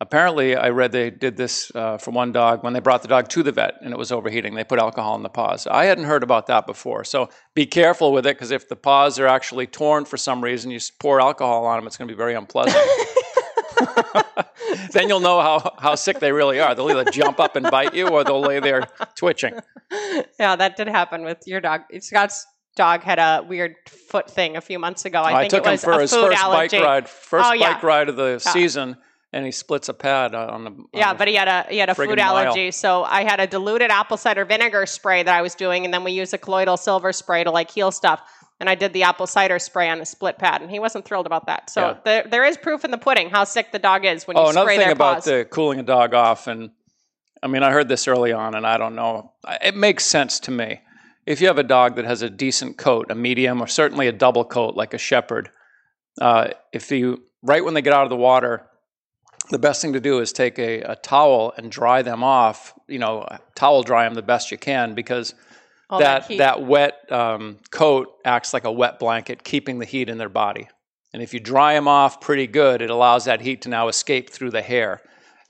apparently, 0.00 0.56
I 0.56 0.70
read 0.70 0.92
they 0.92 1.10
did 1.10 1.36
this 1.36 1.70
uh, 1.74 1.98
for 1.98 2.10
one 2.10 2.32
dog 2.32 2.62
when 2.62 2.72
they 2.72 2.80
brought 2.80 3.02
the 3.02 3.08
dog 3.08 3.28
to 3.30 3.42
the 3.42 3.52
vet, 3.52 3.74
and 3.82 3.92
it 3.92 3.98
was 3.98 4.12
overheating. 4.12 4.54
They 4.54 4.64
put 4.64 4.78
alcohol 4.78 5.16
in 5.16 5.22
the 5.22 5.28
paws. 5.28 5.66
I 5.66 5.84
hadn't 5.86 6.04
heard 6.04 6.22
about 6.22 6.46
that 6.48 6.66
before, 6.66 7.04
so 7.04 7.28
be 7.54 7.66
careful 7.66 8.12
with 8.12 8.26
it 8.26 8.36
because 8.36 8.50
if 8.50 8.68
the 8.68 8.76
paws 8.76 9.18
are 9.18 9.26
actually 9.26 9.66
torn 9.66 10.04
for 10.04 10.16
some 10.16 10.42
reason, 10.42 10.70
you 10.70 10.80
pour 10.98 11.20
alcohol 11.20 11.66
on 11.66 11.78
them, 11.78 11.86
it's 11.86 11.96
going 11.96 12.08
to 12.08 12.14
be 12.14 12.18
very 12.18 12.34
unpleasant. 12.34 12.76
then 14.92 15.08
you'll 15.08 15.20
know 15.20 15.40
how, 15.40 15.74
how 15.78 15.94
sick 15.94 16.18
they 16.18 16.32
really 16.32 16.60
are. 16.60 16.74
They'll 16.74 16.90
either 16.90 17.10
jump 17.10 17.40
up 17.40 17.56
and 17.56 17.70
bite 17.70 17.94
you, 17.94 18.08
or 18.08 18.24
they'll 18.24 18.40
lay 18.40 18.60
there 18.60 18.88
twitching. 19.14 19.54
Yeah, 20.38 20.56
that 20.56 20.76
did 20.76 20.88
happen 20.88 21.24
with 21.24 21.46
your 21.46 21.60
dog. 21.60 21.82
Scott's 22.00 22.46
dog 22.76 23.02
had 23.02 23.18
a 23.18 23.44
weird 23.46 23.76
foot 23.88 24.30
thing 24.30 24.56
a 24.56 24.60
few 24.60 24.78
months 24.78 25.04
ago. 25.04 25.20
I, 25.20 25.32
I, 25.32 25.40
think 25.42 25.50
took 25.50 25.60
it 25.64 25.66
him 25.66 25.72
was 25.72 25.84
for 25.84 25.92
a 25.92 26.00
his 26.00 26.12
food 26.12 26.28
first 26.28 26.42
allergy. 26.42 26.78
bike 26.78 26.86
ride, 26.86 27.08
first 27.08 27.48
Oh, 27.48 27.52
yeah. 27.52 27.74
bike 27.74 27.82
ride 27.82 28.08
of 28.08 28.16
the 28.16 28.38
season, 28.38 28.96
and 29.32 29.44
he 29.44 29.50
splits 29.52 29.88
a 29.88 29.94
pad 29.94 30.34
on 30.34 30.64
the. 30.64 30.70
on 30.70 30.86
Yeah, 30.92 31.12
the- 31.12 31.18
but 31.18 31.28
he 31.28 31.34
had 31.34 31.48
a 31.48 31.66
he 31.68 31.78
had 31.78 31.88
a 31.88 31.94
food 31.94 32.16
mile. 32.18 32.36
allergy, 32.38 32.70
so 32.70 33.04
I 33.04 33.24
had 33.24 33.40
a 33.40 33.46
diluted 33.46 33.90
apple 33.90 34.16
cider 34.16 34.44
vinegar 34.44 34.86
spray 34.86 35.22
that 35.22 35.34
I 35.34 35.42
was 35.42 35.54
doing, 35.54 35.84
and 35.84 35.92
then 35.92 36.04
we 36.04 36.12
used 36.12 36.32
a 36.34 36.38
colloidal 36.38 36.76
silver 36.76 37.12
spray 37.12 37.44
to 37.44 37.50
like 37.50 37.70
heal 37.70 37.90
stuff. 37.90 38.20
And 38.58 38.70
I 38.70 38.74
did 38.74 38.94
the 38.94 39.02
apple 39.02 39.26
cider 39.26 39.58
spray 39.58 39.90
on 39.90 40.00
a 40.00 40.06
split 40.06 40.38
pad, 40.38 40.62
and 40.62 40.70
he 40.70 40.78
wasn't 40.78 41.04
thrilled 41.04 41.26
about 41.26 41.44
that. 41.46 41.68
So 41.68 41.80
Yeah. 41.88 41.94
there, 42.04 42.22
there 42.22 42.44
is 42.46 42.56
proof 42.56 42.86
in 42.86 42.90
the 42.90 42.96
pudding 42.96 43.28
how 43.28 43.44
sick 43.44 43.70
the 43.70 43.78
dog 43.78 44.06
is 44.06 44.26
when 44.26 44.34
you 44.38 44.42
Oh, 44.42 44.48
another 44.48 44.68
spray 44.68 44.76
thing 44.78 44.86
their 44.86 44.92
about 44.94 45.14
paws. 45.16 45.24
the 45.26 45.46
cooling 45.50 45.78
a 45.78 45.82
dog 45.82 46.14
off, 46.14 46.46
and 46.46 46.70
I 47.42 47.48
mean, 47.48 47.62
I 47.62 47.70
heard 47.70 47.86
this 47.90 48.08
early 48.08 48.32
on, 48.32 48.54
and 48.54 48.66
I 48.66 48.78
don't 48.78 48.94
know. 48.94 49.32
It 49.60 49.76
makes 49.76 50.06
sense 50.06 50.40
to 50.40 50.50
me. 50.50 50.80
If 51.26 51.42
you 51.42 51.48
have 51.48 51.58
a 51.58 51.62
dog 51.64 51.96
that 51.96 52.06
has 52.06 52.22
a 52.22 52.30
decent 52.30 52.78
coat, 52.78 53.10
a 53.10 53.14
medium, 53.14 53.60
or 53.60 53.66
certainly 53.66 54.06
a 54.08 54.12
double 54.12 54.44
coat, 54.44 54.74
like 54.74 54.94
a 54.94 54.98
shepherd, 54.98 55.50
uh, 56.22 56.48
if 56.72 56.90
you 56.90 57.24
right 57.42 57.62
when 57.62 57.74
they 57.74 57.82
get 57.82 57.92
out 57.92 58.04
of 58.04 58.10
the 58.10 58.16
water, 58.16 58.66
the 59.50 59.58
best 59.58 59.82
thing 59.82 59.92
to 59.92 60.00
do 60.00 60.20
is 60.20 60.32
take 60.32 60.58
a, 60.58 60.80
a 60.82 60.96
towel 60.96 61.52
and 61.56 61.70
dry 61.70 62.02
them 62.02 62.24
off. 62.24 62.74
You 62.88 62.98
know, 62.98 63.26
towel 63.54 63.82
dry 63.82 64.04
them 64.04 64.14
the 64.14 64.22
best 64.22 64.50
you 64.50 64.58
can 64.58 64.94
because 64.94 65.34
All 65.90 66.00
that 66.00 66.26
heat. 66.26 66.38
that 66.38 66.62
wet 66.62 67.10
um, 67.12 67.58
coat 67.70 68.08
acts 68.24 68.52
like 68.52 68.64
a 68.64 68.72
wet 68.72 68.98
blanket, 68.98 69.44
keeping 69.44 69.78
the 69.78 69.84
heat 69.84 70.08
in 70.08 70.18
their 70.18 70.28
body. 70.28 70.68
And 71.12 71.22
if 71.22 71.32
you 71.32 71.40
dry 71.40 71.74
them 71.74 71.88
off 71.88 72.20
pretty 72.20 72.46
good, 72.46 72.82
it 72.82 72.90
allows 72.90 73.24
that 73.24 73.40
heat 73.40 73.62
to 73.62 73.68
now 73.68 73.88
escape 73.88 74.30
through 74.30 74.50
the 74.50 74.62
hair. 74.62 75.00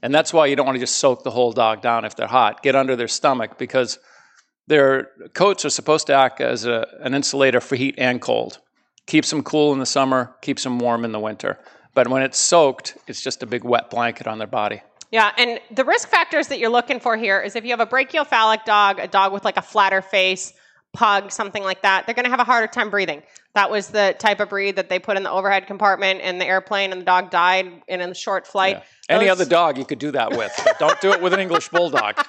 And 0.02 0.14
that's 0.14 0.32
why 0.32 0.46
you 0.46 0.54
don't 0.54 0.66
want 0.66 0.76
to 0.76 0.80
just 0.80 0.96
soak 0.96 1.24
the 1.24 1.30
whole 1.30 1.52
dog 1.52 1.80
down 1.82 2.04
if 2.04 2.14
they're 2.14 2.26
hot. 2.26 2.62
Get 2.62 2.76
under 2.76 2.94
their 2.94 3.08
stomach 3.08 3.58
because 3.58 3.98
their 4.68 5.08
coats 5.34 5.64
are 5.64 5.70
supposed 5.70 6.06
to 6.08 6.14
act 6.14 6.40
as 6.40 6.66
a, 6.66 6.86
an 7.00 7.14
insulator 7.14 7.60
for 7.60 7.76
heat 7.76 7.94
and 7.98 8.20
cold. 8.20 8.58
Keeps 9.06 9.30
them 9.30 9.42
cool 9.42 9.72
in 9.72 9.78
the 9.78 9.86
summer, 9.86 10.36
keeps 10.42 10.64
them 10.64 10.78
warm 10.78 11.04
in 11.04 11.12
the 11.12 11.20
winter. 11.20 11.58
But 11.96 12.08
when 12.08 12.20
it's 12.22 12.38
soaked, 12.38 12.98
it's 13.08 13.22
just 13.22 13.42
a 13.42 13.46
big 13.46 13.64
wet 13.64 13.88
blanket 13.88 14.26
on 14.26 14.36
their 14.36 14.46
body. 14.46 14.82
Yeah, 15.10 15.32
and 15.38 15.58
the 15.70 15.82
risk 15.84 16.08
factors 16.08 16.48
that 16.48 16.58
you're 16.58 16.68
looking 16.70 17.00
for 17.00 17.16
here 17.16 17.40
is 17.40 17.56
if 17.56 17.64
you 17.64 17.70
have 17.70 17.80
a 17.80 17.86
brachycephalic 17.86 18.64
dog, 18.66 18.98
a 18.98 19.08
dog 19.08 19.32
with 19.32 19.46
like 19.46 19.56
a 19.56 19.62
flatter 19.62 20.02
face, 20.02 20.52
pug, 20.92 21.32
something 21.32 21.62
like 21.62 21.80
that, 21.82 22.04
they're 22.04 22.14
going 22.14 22.24
to 22.24 22.30
have 22.30 22.40
a 22.40 22.44
harder 22.44 22.66
time 22.66 22.90
breathing. 22.90 23.22
That 23.54 23.70
was 23.70 23.88
the 23.88 24.14
type 24.18 24.40
of 24.40 24.50
breed 24.50 24.76
that 24.76 24.90
they 24.90 24.98
put 24.98 25.16
in 25.16 25.22
the 25.22 25.30
overhead 25.30 25.66
compartment 25.66 26.20
in 26.20 26.38
the 26.38 26.44
airplane, 26.44 26.92
and 26.92 27.00
the 27.00 27.04
dog 27.06 27.30
died 27.30 27.80
in 27.88 28.02
a 28.02 28.14
short 28.14 28.46
flight. 28.46 28.82
Any 29.08 29.24
Those- 29.24 29.40
other 29.40 29.44
dog 29.48 29.78
you 29.78 29.86
could 29.86 29.98
do 29.98 30.10
that 30.10 30.36
with. 30.36 30.52
don't 30.78 31.00
do 31.00 31.12
it 31.12 31.22
with 31.22 31.32
an 31.32 31.40
English 31.40 31.70
bulldog. 31.70 32.22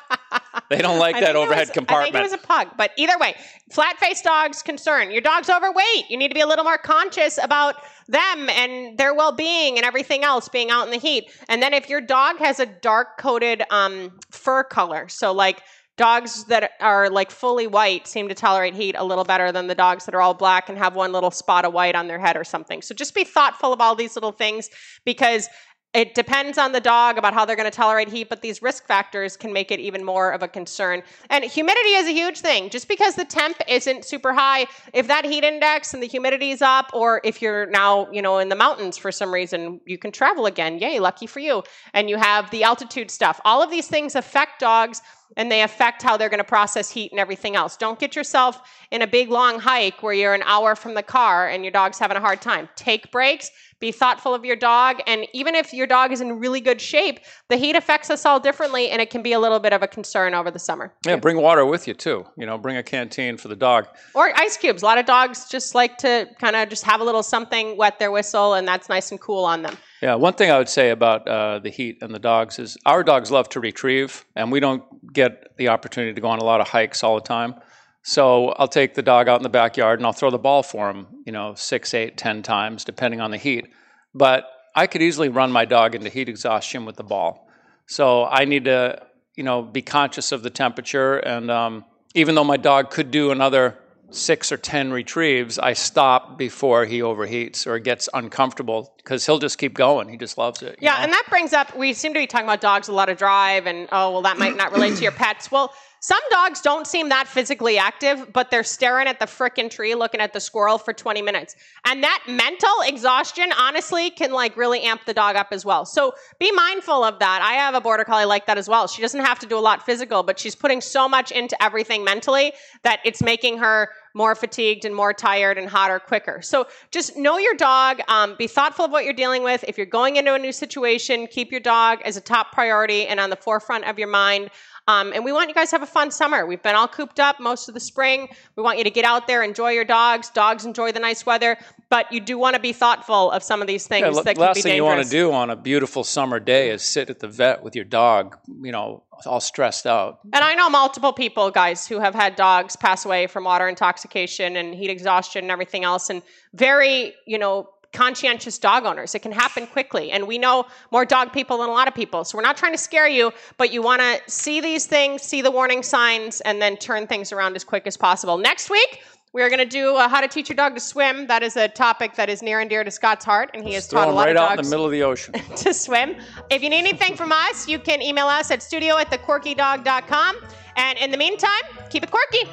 They 0.78 0.80
don't 0.80 1.00
like 1.00 1.18
that 1.20 1.38
overhead 1.38 1.68
was- 1.68 1.70
compartment. 1.72 2.16
I 2.16 2.20
think 2.20 2.32
it 2.32 2.38
was 2.38 2.44
a 2.44 2.46
pug, 2.46 2.68
but 2.78 2.92
either 2.98 3.18
way, 3.20 3.36
flat-faced 3.72 4.24
dogs 4.24 4.62
concern. 4.62 5.12
Your 5.12 5.22
dog's 5.22 5.50
overweight. 5.50 6.10
You 6.10 6.18
need 6.18 6.28
to 6.28 6.36
be 6.36 6.42
a 6.42 6.48
little 6.48 6.66
more 6.66 6.78
conscious 6.78 7.40
about 7.42 7.76
them 8.08 8.50
and 8.50 8.98
their 8.98 9.14
well-being 9.14 9.78
and 9.78 9.86
everything 9.86 10.24
else 10.24 10.50
being 10.50 10.70
out 10.70 10.86
in 10.86 10.92
the 10.92 10.98
heat. 10.98 11.32
And 11.48 11.62
then 11.62 11.74
if 11.74 11.90
your 11.90 12.02
dog 12.02 12.40
has 12.40 12.60
a 12.60 12.66
dark-coated 12.66 13.64
um, 13.70 14.20
fur 14.30 14.64
color, 14.66 15.08
so 15.08 15.32
like 15.32 15.62
dogs 15.98 16.44
that 16.46 16.72
are 16.80 17.10
like 17.10 17.32
fully 17.32 17.66
white 17.66 18.08
seem 18.08 18.28
to 18.30 18.36
tolerate 18.36 18.76
heat 18.76 18.96
a 18.98 19.04
little 19.04 19.24
better 19.24 19.52
than 19.52 19.66
the 19.66 19.76
dogs 19.76 20.06
that 20.06 20.14
are 20.14 20.22
all 20.22 20.36
black 20.36 20.70
and 20.70 20.78
have 20.78 20.96
one 20.96 21.12
little 21.12 21.32
spot 21.32 21.66
of 21.66 21.74
white 21.74 21.96
on 21.96 22.08
their 22.08 22.20
head 22.20 22.38
or 22.38 22.44
something. 22.44 22.82
So 22.84 22.94
just 22.94 23.16
be 23.16 23.24
thoughtful 23.24 23.74
of 23.74 23.82
all 23.82 23.96
these 23.96 24.16
little 24.16 24.32
things 24.32 24.70
because 25.06 25.50
it 25.98 26.14
depends 26.14 26.60
on 26.60 26.74
the 26.74 26.80
dog 26.80 27.18
about 27.18 27.34
how 27.34 27.44
they're 27.44 27.56
going 27.56 27.70
to 27.70 27.76
tolerate 27.76 28.08
heat, 28.08 28.30
but 28.30 28.44
these 28.44 28.62
risk 28.62 28.86
factors 28.86 29.36
can 29.36 29.52
make 29.52 29.72
it 29.72 29.80
even 29.80 30.06
more 30.06 30.30
of 30.30 30.44
a 30.44 30.48
concern. 30.48 31.02
And 31.32 31.44
humidity 31.44 31.90
is 31.96 32.08
a 32.08 32.12
huge 32.12 32.40
thing. 32.40 32.70
Just 32.70 32.88
because 32.88 33.16
the 33.16 33.26
temp 33.26 33.58
isn't 33.68 34.06
super 34.06 34.32
high, 34.32 34.68
if 34.94 35.08
that 35.08 35.26
heat 35.26 35.44
index 35.44 35.96
and 35.96 36.04
the 36.04 36.06
humidity 36.08 36.52
is 36.52 36.62
up, 36.62 36.92
or 36.94 37.20
if 37.24 37.42
you're 37.42 37.66
now, 37.72 38.08
you 38.12 38.22
know, 38.22 38.38
in 38.38 38.50
the 38.50 38.56
mountains 38.56 38.96
for 38.96 39.12
some 39.12 39.34
reason, 39.34 39.82
you 39.88 39.98
can 39.98 40.12
travel 40.12 40.46
again. 40.46 40.78
Yay, 40.78 41.00
lucky 41.00 41.26
for 41.26 41.40
you. 41.40 41.64
And 41.96 42.12
you 42.12 42.18
have 42.18 42.52
the 42.52 42.64
altitude 42.64 43.10
stuff. 43.10 43.42
All 43.44 43.64
of 43.64 43.72
these 43.72 43.88
things 43.88 44.14
affect 44.14 44.60
dogs 44.60 45.02
and 45.36 45.52
they 45.52 45.62
affect 45.62 46.02
how 46.02 46.18
they're 46.18 46.30
going 46.30 46.38
to 46.40 46.44
process 46.44 46.90
heat 46.90 47.12
and 47.12 47.20
everything 47.20 47.56
else. 47.56 47.76
Don't 47.78 48.00
get 48.00 48.16
yourself 48.16 48.62
in 48.92 49.02
a 49.02 49.08
big 49.08 49.30
long 49.30 49.60
hike 49.60 50.02
where 50.02 50.14
you're 50.14 50.34
an 50.34 50.44
hour 50.44 50.76
from 50.76 50.94
the 50.94 51.04
car 51.04 51.48
and 51.48 51.64
your 51.64 51.72
dog's 51.72 52.00
having 52.00 52.18
a 52.18 52.22
hard 52.22 52.42
time. 52.42 52.70
Take 52.76 53.12
breaks 53.12 53.52
be 53.80 53.92
thoughtful 53.92 54.34
of 54.34 54.44
your 54.44 54.56
dog. 54.56 55.02
And 55.06 55.28
even 55.34 55.56
if 55.56 55.74
your 55.74 55.88
dog 55.88 56.12
is 56.12 56.22
in 56.22 56.40
really 56.40 56.62
good 56.62 56.82
shape, 56.82 57.20
the 57.50 57.58
heat 57.58 57.76
affects 57.76 58.10
us 58.10 58.26
all 58.26 58.40
differently 58.40 58.90
and 58.90 59.02
it 59.02 59.10
can 59.10 59.22
be 59.22 59.34
a 59.34 59.40
little 59.40 59.60
bit 59.60 59.74
of 59.74 59.84
a 59.84 59.88
concern 59.88 60.34
over 60.34 60.50
the 60.50 60.60
summer. 60.60 60.94
Yeah, 61.06 61.18
bring 61.18 61.38
water 61.38 61.66
with 61.66 61.88
you 61.88 61.94
too. 61.94 62.26
You 62.38 62.46
know, 62.46 62.58
bring 62.58 62.78
a 62.78 62.84
canteen 62.84 63.38
for 63.38 63.48
the 63.48 63.56
dog. 63.56 63.88
Or 64.16 64.32
ice 64.36 64.58
cubes. 64.58 64.82
A 64.82 64.86
lot 64.86 64.98
of 64.98 65.06
dogs 65.06 65.48
just 65.50 65.76
like 65.76 65.98
to 66.00 66.28
kind 66.40 66.56
of 66.56 66.70
just 66.70 66.84
have 66.86 67.02
a 67.02 67.04
little 67.04 67.24
something, 67.24 67.78
wet 67.78 68.00
their 68.00 68.12
whistle, 68.12 68.56
and 68.56 68.68
that's 68.68 68.90
nice 68.90 69.12
and 69.12 69.20
cool 69.20 69.46
on 69.46 69.62
them. 69.62 69.78
Yeah, 70.02 70.16
one 70.16 70.34
thing 70.34 70.52
I 70.52 70.60
would 70.60 70.70
say 70.70 70.92
about 70.92 71.28
uh, 71.28 71.60
the 71.60 71.72
heat 71.72 72.00
and 72.02 72.14
the 72.14 72.20
dogs 72.20 72.60
is 72.60 72.78
our 72.86 73.04
dogs 73.04 73.32
love 73.32 73.50
to 73.50 73.60
retrieve, 73.60 74.26
and 74.36 74.52
we 74.52 74.60
don't 74.60 74.84
get 75.12 75.58
the 75.58 75.70
opportunity 75.70 76.14
to 76.14 76.22
go 76.22 76.28
on 76.28 76.38
a 76.40 76.44
lot 76.44 76.62
of 76.62 76.68
hikes 76.68 77.04
all 77.04 77.16
the 77.16 77.22
time. 77.22 77.56
So 78.04 78.50
I'll 78.50 78.68
take 78.68 78.94
the 78.94 79.02
dog 79.02 79.28
out 79.28 79.38
in 79.40 79.44
the 79.44 79.50
backyard 79.50 80.00
and 80.00 80.06
I'll 80.06 80.14
throw 80.14 80.30
the 80.30 80.38
ball 80.38 80.64
for 80.64 80.90
him, 80.90 81.08
you 81.26 81.34
know, 81.34 81.56
six, 81.56 81.94
eight, 81.94 82.16
ten 82.16 82.42
times, 82.42 82.86
depending 82.86 83.20
on 83.20 83.32
the 83.32 83.38
heat. 83.38 83.68
But 84.14 84.46
I 84.76 84.88
could 84.88 85.02
easily 85.02 85.28
run 85.28 85.52
my 85.52 85.66
dog 85.66 85.94
into 85.94 86.10
heat 86.10 86.30
exhaustion 86.30 86.86
with 86.86 86.96
the 86.96 87.04
ball. 87.04 87.50
So 87.88 88.24
I 88.26 88.46
need 88.46 88.66
to, 88.66 89.02
you 89.36 89.44
know, 89.44 89.62
be 89.62 89.82
conscious 89.82 90.32
of 90.32 90.42
the 90.42 90.50
temperature. 90.50 91.18
And 91.18 91.52
um, 91.52 91.84
even 92.16 92.36
though 92.36 92.46
my 92.46 92.56
dog 92.56 92.92
could 92.92 93.12
do 93.12 93.32
another 93.32 93.78
six 94.12 94.52
or 94.52 94.58
ten 94.58 94.92
retrieves, 94.92 95.60
I 95.60 95.74
stop 95.74 96.38
before 96.38 96.86
he 96.86 97.00
overheats 97.00 97.68
or 97.68 97.80
gets 97.80 98.08
uncomfortable 98.14 98.94
because 98.98 99.26
he'll 99.26 99.40
just 99.40 99.58
keep 99.58 99.74
going. 99.74 100.10
He 100.10 100.18
just 100.18 100.38
loves 100.38 100.62
it. 100.62 100.78
Yeah, 100.82 100.94
know? 100.94 101.04
and 101.04 101.14
that 101.14 101.26
brings 101.30 101.54
up 101.54 101.76
we 101.76 101.94
seem 101.94 102.14
to 102.14 102.20
be 102.20 102.28
talking 102.28 102.46
about 102.46 102.62
dogs 102.62 102.88
a 102.88 102.94
lot 102.94 103.10
of 103.10 103.18
drive, 103.18 103.68
and 103.68 103.88
oh 103.92 104.12
well, 104.12 104.22
that 104.24 104.38
might 104.38 104.56
not 104.56 104.72
relate 104.72 104.96
to 104.98 105.04
your 105.04 105.12
pets. 105.12 105.52
Well, 105.52 105.74
some 106.08 106.22
dogs 106.32 106.62
don't 106.62 106.88
seem 106.88 107.10
that 107.10 107.28
physically 107.28 107.78
active, 107.78 108.32
but 108.32 108.50
they're 108.50 108.64
staring 108.64 109.08
at 109.08 109.20
the 109.20 109.26
frickin' 109.26 109.70
tree 109.70 109.94
looking 109.94 110.22
at 110.22 110.32
the 110.32 110.40
squirrel 110.40 110.78
for 110.78 110.94
20 110.94 111.22
minutes. 111.22 111.58
And 111.84 112.02
that 112.02 112.24
mental 112.30 112.70
exhaustion, 112.86 113.52
honestly, 113.60 114.10
can 114.12 114.32
like 114.32 114.56
really 114.56 114.84
amp 114.84 115.04
the 115.04 115.14
dog 115.14 115.36
up 115.36 115.48
as 115.52 115.66
well. 115.66 115.86
So 115.86 116.14
be 116.40 116.50
mindful 116.54 117.04
of 117.04 117.20
that. 117.20 117.42
I 117.42 117.56
have 117.56 117.76
a 117.76 117.82
border 117.82 118.06
collie 118.06 118.24
like 118.24 118.46
that 118.46 118.58
as 118.58 118.70
well. 118.70 118.88
She 118.88 119.02
doesn't 119.02 119.20
have 119.20 119.38
to 119.40 119.46
do 119.46 119.58
a 119.58 119.60
lot 119.60 119.86
physical, 119.86 120.24
but 120.24 120.40
she's 120.40 120.56
putting 120.56 120.80
so 120.80 121.10
much 121.10 121.32
into 121.32 121.62
everything 121.62 122.06
mentally 122.06 122.54
that 122.84 123.02
it's 123.04 123.22
making 123.22 123.58
her 123.58 123.90
more 124.14 124.34
fatigued 124.34 124.86
and 124.86 124.96
more 124.96 125.14
tired 125.14 125.58
and 125.58 125.68
hotter 125.68 126.00
quicker. 126.00 126.42
So 126.42 126.68
just 126.90 127.18
know 127.18 127.38
your 127.38 127.54
dog. 127.54 128.00
Um, 128.08 128.36
be 128.38 128.48
thoughtful 128.48 128.86
of 128.86 128.92
what 128.92 129.04
you're 129.04 129.14
dealing 129.14 129.44
with. 129.44 129.66
If 129.68 129.78
you're 129.78 129.86
going 129.86 130.16
into 130.16 130.34
a 130.34 130.40
new 130.40 130.54
situation, 130.54 131.28
keep 131.28 131.52
your 131.52 131.60
dog 131.60 132.00
as 132.06 132.16
a 132.16 132.22
top 132.22 132.54
priority 132.54 133.08
and 133.08 133.20
on 133.20 133.30
the 133.30 133.36
forefront 133.36 133.84
of 133.84 134.00
your 134.00 134.08
mind. 134.08 134.52
Um, 134.88 135.12
and 135.14 135.26
we 135.26 135.34
want 135.34 135.50
you 135.50 135.56
guys 135.56 135.70
to 135.72 135.76
have 135.76 135.84
a 135.84 135.92
fun 135.92 136.12
summer. 136.12 136.46
We've 136.46 136.62
been 136.62 136.76
all 136.76 136.88
cooped 136.88 137.20
up 137.20 137.40
most 137.42 137.68
of 137.68 137.74
the 137.74 137.80
spring. 137.80 138.30
We 138.56 138.64
want 138.64 138.78
you 138.78 138.86
to 138.86 138.90
get 138.90 139.04
out 139.04 139.28
there, 139.28 139.44
enjoy 139.44 139.72
your 139.72 139.84
dogs. 139.84 140.30
Dogs 140.30 140.66
enjoy 140.66 140.94
the 140.94 141.00
nice 141.00 141.26
weather, 141.26 141.58
but 141.90 142.12
you 142.12 142.22
do 142.22 142.38
want 142.38 142.56
to 142.56 142.62
be 142.62 142.72
thoughtful 142.72 143.32
of 143.32 143.44
some 143.44 143.62
of 143.62 143.68
these 143.68 143.86
things 143.86 144.16
yeah, 144.16 144.22
that 144.24 144.36
can 144.36 144.42
last 144.42 144.56
be 144.56 144.62
thing 144.62 144.72
dangerous. 144.72 144.78
you 144.78 144.98
want 144.98 145.04
to 145.04 145.10
do 145.10 145.32
on 145.34 145.50
a 145.50 145.56
beautiful 145.56 146.04
summer 146.06 146.40
day 146.40 146.70
is 146.70 146.84
sit 146.84 147.10
at 147.10 147.20
the 147.20 147.28
vet 147.28 147.64
with 147.64 147.76
your 147.76 147.86
dog, 147.86 148.38
you 148.62 148.72
know, 148.72 149.04
all 149.26 149.42
stressed 149.42 149.86
out. 149.86 150.20
And 150.32 150.44
I 150.44 150.54
know 150.54 150.70
multiple 150.70 151.12
people, 151.12 151.52
guys, 151.52 151.88
who 151.88 152.00
have 152.00 152.16
had 152.16 152.36
dogs 152.36 152.76
pass 152.76 153.06
away 153.06 153.28
from 153.28 153.44
water 153.44 153.68
intoxication 153.68 154.56
and 154.56 154.74
heat 154.74 154.90
exhaustion 154.90 155.44
and 155.46 155.52
everything 155.52 155.84
else, 155.84 156.10
and 156.10 156.22
very, 156.54 157.14
you 157.26 157.38
know, 157.38 157.70
conscientious 157.94 158.58
dog 158.58 158.86
owners. 158.86 159.16
It 159.16 159.22
can 159.22 159.32
happen 159.32 159.68
quickly. 159.68 160.12
And 160.12 160.28
we 160.28 160.38
know 160.38 160.66
more 160.92 161.06
dog 161.06 161.34
people 161.34 161.60
than 161.60 161.70
a 161.70 161.72
lot 161.72 161.88
of 161.88 161.96
people. 161.96 162.24
So 162.24 162.38
we're 162.38 162.44
not 162.44 162.58
trying 162.58 162.74
to 162.74 162.78
scare 162.78 163.08
you, 163.08 163.32
but 163.58 163.72
you 163.72 163.82
want 163.82 164.02
to 164.02 164.20
see 164.32 164.62
these 164.62 164.86
things, 164.86 165.22
see 165.22 165.42
the 165.42 165.52
warning 165.52 165.84
signs, 165.84 166.42
and 166.42 166.62
then 166.62 166.78
turn 166.78 167.08
things 167.08 167.32
around 167.32 167.56
as 167.56 167.64
quick 167.64 167.88
as 167.88 167.98
possible. 167.98 168.38
Next 168.38 168.70
week, 168.70 169.02
we 169.34 169.42
are 169.44 169.50
going 169.50 169.60
to 169.60 169.66
do 169.66 169.96
uh, 169.96 170.08
how 170.08 170.22
to 170.22 170.28
teach 170.28 170.50
your 170.50 170.56
dog 170.56 170.74
to 170.76 170.80
swim. 170.82 171.28
That 171.28 171.44
is 171.44 171.58
a 171.58 171.68
topic 171.68 172.16
that 172.16 172.30
is 172.30 172.42
near 172.42 172.60
and 172.60 172.70
dear 172.70 172.84
to 172.84 172.90
Scott's 172.90 173.26
heart, 173.26 173.52
and 173.54 173.64
he 173.64 173.74
has 173.74 173.86
Throw 173.86 174.00
taught 174.00 174.08
a 174.08 174.12
them 174.12 174.16
lot 174.16 174.26
right 174.26 174.36
of 174.36 174.42
out 174.42 174.58
in 174.58 174.66
the 174.66 174.70
middle 174.70 174.86
of 174.86 174.92
the 174.92 175.04
ocean. 175.04 175.34
to 175.58 175.74
swim. 175.74 176.16
If 176.50 176.64
you 176.64 176.70
need 176.70 176.80
anything 176.80 177.16
from 177.16 177.32
us, 177.32 177.68
you 177.68 177.78
can 177.78 178.02
email 178.02 178.28
us 178.28 178.52
at 178.52 178.64
studio 178.64 178.98
at 178.98 179.12
thequirkydog.com. 179.12 180.38
And 180.78 180.98
in 180.98 181.12
the 181.12 181.18
meantime, 181.18 181.52
keep 181.90 182.04
it 182.04 182.12
quirky. 182.12 182.50